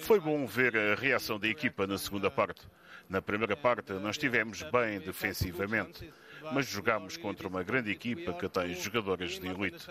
Foi 0.00 0.20
bom 0.20 0.46
ver 0.46 0.76
a 0.76 0.94
reação 0.94 1.38
da 1.38 1.48
equipa 1.48 1.86
na 1.86 1.98
segunda 1.98 2.30
parte. 2.30 2.62
Na 3.08 3.22
primeira 3.22 3.56
parte, 3.56 3.92
nós 3.94 4.16
estivemos 4.16 4.62
bem 4.64 4.98
defensivamente, 5.00 6.12
mas 6.52 6.66
jogámos 6.66 7.16
contra 7.16 7.48
uma 7.48 7.62
grande 7.62 7.90
equipa 7.90 8.32
que 8.32 8.48
tem 8.48 8.74
jogadoras 8.74 9.38
de 9.38 9.46
elite. 9.46 9.86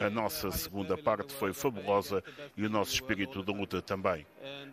A 0.00 0.10
nossa 0.10 0.50
segunda 0.50 0.96
parte 0.96 1.32
foi 1.32 1.52
fabulosa 1.52 2.22
e 2.56 2.64
o 2.64 2.70
nosso 2.70 2.94
espírito 2.94 3.42
de 3.42 3.52
luta 3.52 3.80
também. 3.80 4.26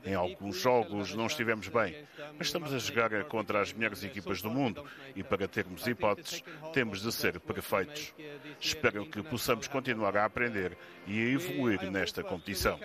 Em 0.04 0.14
alguns 0.14 0.58
jogos 0.60 1.14
não 1.14 1.28
estivemos 1.28 1.68
bem, 1.68 2.04
mas 2.38 2.48
estamos 2.48 2.74
a 2.74 2.80
jogar 2.80 3.24
contra 3.26 3.62
as 3.62 3.74
melhores 3.74 4.04
equipas 4.04 4.42
do 4.42 4.50
mundo 4.50 4.86
e 5.16 5.24
para 5.24 5.48
termos 5.48 5.86
hipóteses 5.88 6.44
temos 6.74 7.02
de 7.02 7.12
ser 7.12 7.40
perfeitos. 7.40 8.14
Espero 8.60 9.06
que 9.06 9.22
possamos 9.24 9.68
continuar 9.68 10.16
a 10.18 10.26
aprender 10.26 10.78
e 11.08 11.20
a 11.20 11.30
evoluir 11.30 11.90
nesta 11.90 12.24
competição. 12.24 12.80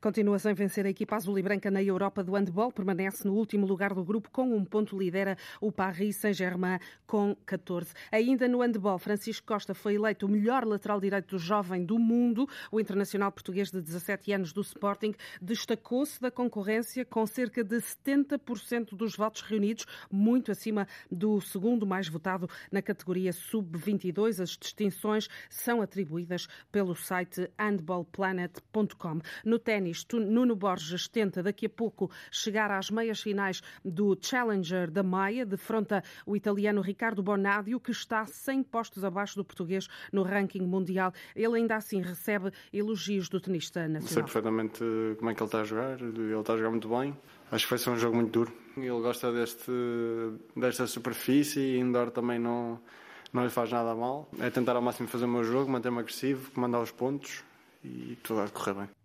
Continua 0.00 0.38
sem 0.38 0.54
vencer 0.54 0.86
a 0.86 0.90
equipa 0.90 1.16
azul 1.16 1.38
e 1.38 1.42
branca 1.42 1.70
na 1.70 1.82
Europa 1.82 2.22
do 2.22 2.32
handball, 2.32 2.72
permanece 2.72 3.26
no 3.26 3.34
último 3.34 3.66
lugar 3.66 3.94
do 3.94 4.04
grupo 4.04 4.30
com 4.30 4.54
um 4.54 4.64
ponto, 4.64 4.98
lidera 4.98 5.36
o 5.60 5.70
Paris 5.70 6.16
Saint-Germain 6.16 6.78
com 7.06 7.36
14. 7.46 7.92
Ainda 8.10 8.48
no 8.48 8.60
handball, 8.60 8.98
Francisco 8.98 9.46
Costa 9.46 9.74
foi 9.74 9.94
eleito 9.94 10.26
o 10.26 10.28
melhor 10.28 10.64
lateral 10.64 11.00
direito 11.00 11.38
jovem 11.38 11.84
do 11.84 11.98
mundo. 11.98 12.48
O 12.70 12.80
internacional 12.80 13.30
português 13.30 13.70
de 13.70 13.80
17 13.80 14.32
anos 14.32 14.52
do 14.52 14.60
Sporting 14.60 15.14
destacou-se 15.40 16.20
da 16.20 16.30
concorrência 16.30 17.04
com 17.04 17.26
cerca 17.26 17.62
de 17.62 17.76
70% 17.76 18.94
dos 18.94 19.16
votos 19.16 19.42
reunidos, 19.42 19.86
muito 20.10 20.50
acima 20.50 20.86
do 21.10 21.40
segundo 21.40 21.86
mais 21.86 22.08
votado 22.08 22.48
na 22.70 22.82
categoria 22.82 23.32
sub-22. 23.32 24.42
As 24.42 24.50
distinções 24.50 25.28
são 25.48 25.80
atribuídas 25.80 26.46
pelo 26.70 26.94
site 26.94 27.50
handballplanet.com. 27.58 29.20
No 29.44 29.58
ténis, 29.62 30.06
Nuno 30.12 30.54
Borges 30.54 31.08
tenta 31.08 31.42
daqui 31.42 31.66
a 31.66 31.70
pouco 31.70 32.10
chegar 32.30 32.70
às 32.70 32.90
meias 32.90 33.20
finais 33.20 33.62
do 33.84 34.16
Challenger 34.20 34.90
da 34.90 35.02
Maia, 35.02 35.46
defronta 35.46 36.02
o 36.26 36.36
italiano 36.36 36.80
Ricardo 36.80 37.22
Bonadio, 37.22 37.80
que 37.80 37.90
está 37.90 38.26
100 38.26 38.62
postos 38.64 39.04
abaixo 39.04 39.36
do 39.36 39.44
português 39.44 39.88
no 40.12 40.22
ranking 40.22 40.62
mundial. 40.62 41.12
Ele 41.34 41.58
ainda 41.58 41.76
assim 41.76 42.00
recebe 42.00 42.50
elogios 42.72 43.28
do 43.28 43.40
tenista 43.40 43.86
nacional. 43.88 44.12
Sei 44.12 44.22
perfeitamente 44.22 44.80
como 45.18 45.30
é 45.30 45.34
que 45.34 45.42
ele 45.42 45.48
está 45.48 45.60
a 45.60 45.64
jogar, 45.64 46.00
ele 46.00 46.38
está 46.38 46.54
a 46.54 46.56
jogar 46.56 46.70
muito 46.70 46.88
bem. 46.88 47.16
Acho 47.50 47.66
que 47.66 47.70
vai 47.70 47.78
ser 47.78 47.90
um 47.90 47.96
jogo 47.96 48.16
muito 48.16 48.30
duro. 48.30 48.52
Ele 48.76 48.88
gosta 48.88 49.30
deste, 49.30 49.70
desta 50.56 50.86
superfície 50.86 51.60
e 51.60 51.78
indoor 51.78 52.10
também 52.10 52.38
não, 52.38 52.80
não 53.32 53.44
lhe 53.44 53.50
faz 53.50 53.70
nada 53.70 53.94
mal. 53.94 54.28
É 54.40 54.50
tentar 54.50 54.74
ao 54.74 54.82
máximo 54.82 55.08
fazer 55.08 55.26
o 55.26 55.28
meu 55.28 55.44
jogo, 55.44 55.70
manter-me 55.70 55.98
agressivo, 55.98 56.50
comandar 56.52 56.80
os 56.80 56.90
pontos 56.90 57.44
e 57.84 58.16
tudo 58.22 58.38
vai 58.38 58.48
correr 58.48 58.74
bem. 58.74 59.01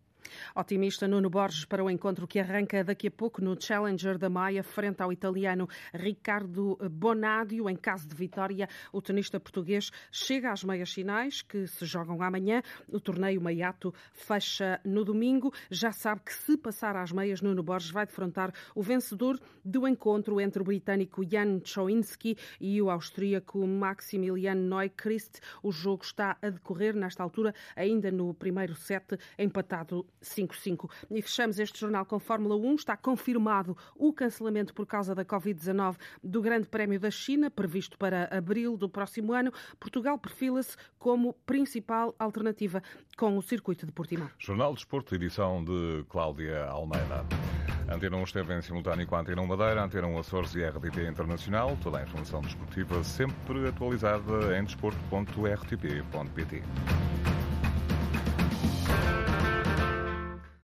Otimista 0.56 1.08
Nuno 1.08 1.30
Borges 1.30 1.66
para 1.66 1.84
o 1.84 1.90
encontro 1.90 2.28
que 2.28 2.40
arranca 2.40 2.84
daqui 2.84 3.08
a 3.08 3.12
pouco 3.12 3.42
no 3.42 3.60
Challenger 3.60 4.18
da 4.18 4.30
Maia, 4.30 4.64
frente 4.64 5.02
ao 5.02 5.12
italiano 5.12 5.68
Ricardo 5.94 6.78
Bonadio. 6.92 7.70
Em 7.70 7.76
caso 7.76 8.08
de 8.08 8.16
vitória, 8.16 8.68
o 8.92 9.02
tenista 9.02 9.40
português 9.40 9.92
chega 10.12 10.52
às 10.52 10.64
meias 10.64 10.92
finais, 10.92 11.42
que 11.42 11.68
se 11.68 11.86
jogam 11.86 12.22
amanhã. 12.22 12.62
O 12.88 13.00
torneio 13.00 13.42
Maiato 13.42 13.94
fecha 14.12 14.80
no 14.84 15.04
domingo. 15.04 15.54
Já 15.70 15.92
sabe 15.92 16.22
que 16.26 16.34
se 16.34 16.58
passar 16.58 16.96
às 16.96 17.12
meias, 17.12 17.42
Nuno 17.42 17.64
Borges 17.64 17.92
vai 17.92 18.06
defrontar 18.06 18.54
o 18.76 18.82
vencedor 18.82 19.40
do 19.64 19.88
encontro 19.88 20.40
entre 20.40 20.62
o 20.62 20.66
britânico 20.66 21.24
Jan 21.30 21.62
Chowinski 21.64 22.38
e 22.60 22.82
o 22.82 22.90
austríaco 22.90 23.66
Maximilian 23.66 24.56
Neuchrist. 24.56 25.40
O 25.62 25.72
jogo 25.72 26.04
está 26.04 26.38
a 26.42 26.50
decorrer 26.50 26.96
nesta 26.96 27.24
altura, 27.24 27.54
ainda 27.76 28.12
no 28.12 28.34
primeiro 28.34 28.76
set, 28.76 29.18
empatado 29.38 30.06
5-5. 30.24 30.90
E 31.12 31.22
fechamos 31.22 31.60
este 31.60 31.80
jornal 31.80 32.06
com 32.06 32.20
Fórmula 32.20 32.56
1. 32.56 32.76
Está 32.76 32.98
confirmado 32.98 33.78
o 33.96 34.14
cancelamento 34.14 34.74
por 34.74 34.86
causa 34.86 35.14
da 35.14 35.26
Covid-19 35.26 35.96
do 36.24 36.42
Grande 36.42 36.68
Prémio 36.68 37.00
da 37.00 37.12
China, 37.12 37.50
previsto 37.50 37.98
para 37.98 38.26
abril 38.32 38.78
do 38.78 38.90
próximo 38.90 39.34
ano. 39.34 39.52
Portugal 39.80 40.18
perfila-se 40.18 40.76
como 40.98 41.34
principal 41.46 42.16
alternativa 42.20 42.82
com 43.18 43.38
o 43.38 43.42
circuito 43.42 43.86
de 43.86 43.92
Portimão. 43.92 44.30
Jornal 44.38 44.74
de 44.74 44.80
Esporte, 44.80 45.16
edição 45.16 45.64
de 45.64 46.06
Cláudia 46.10 46.66
Almeida. 46.66 47.26
Antena 47.90 48.18
1 48.18 48.24
esteve 48.24 48.54
em 48.54 48.62
simultâneo 48.62 49.08
com 49.08 49.16
a 49.16 49.22
Antena 49.22 49.42
1 49.42 49.48
Madeira, 49.48 49.82
Antena 49.84 50.08
1 50.08 50.20
Açores 50.20 50.54
e 50.56 50.64
RDP 50.64 51.08
Internacional. 51.08 51.78
Toda 51.82 52.00
a 52.00 52.04
informação 52.04 52.42
desportiva 52.42 53.02
sempre 53.04 53.68
atualizada 53.68 54.58
em 54.58 54.64
desporto.rtp.pt. 54.66 56.64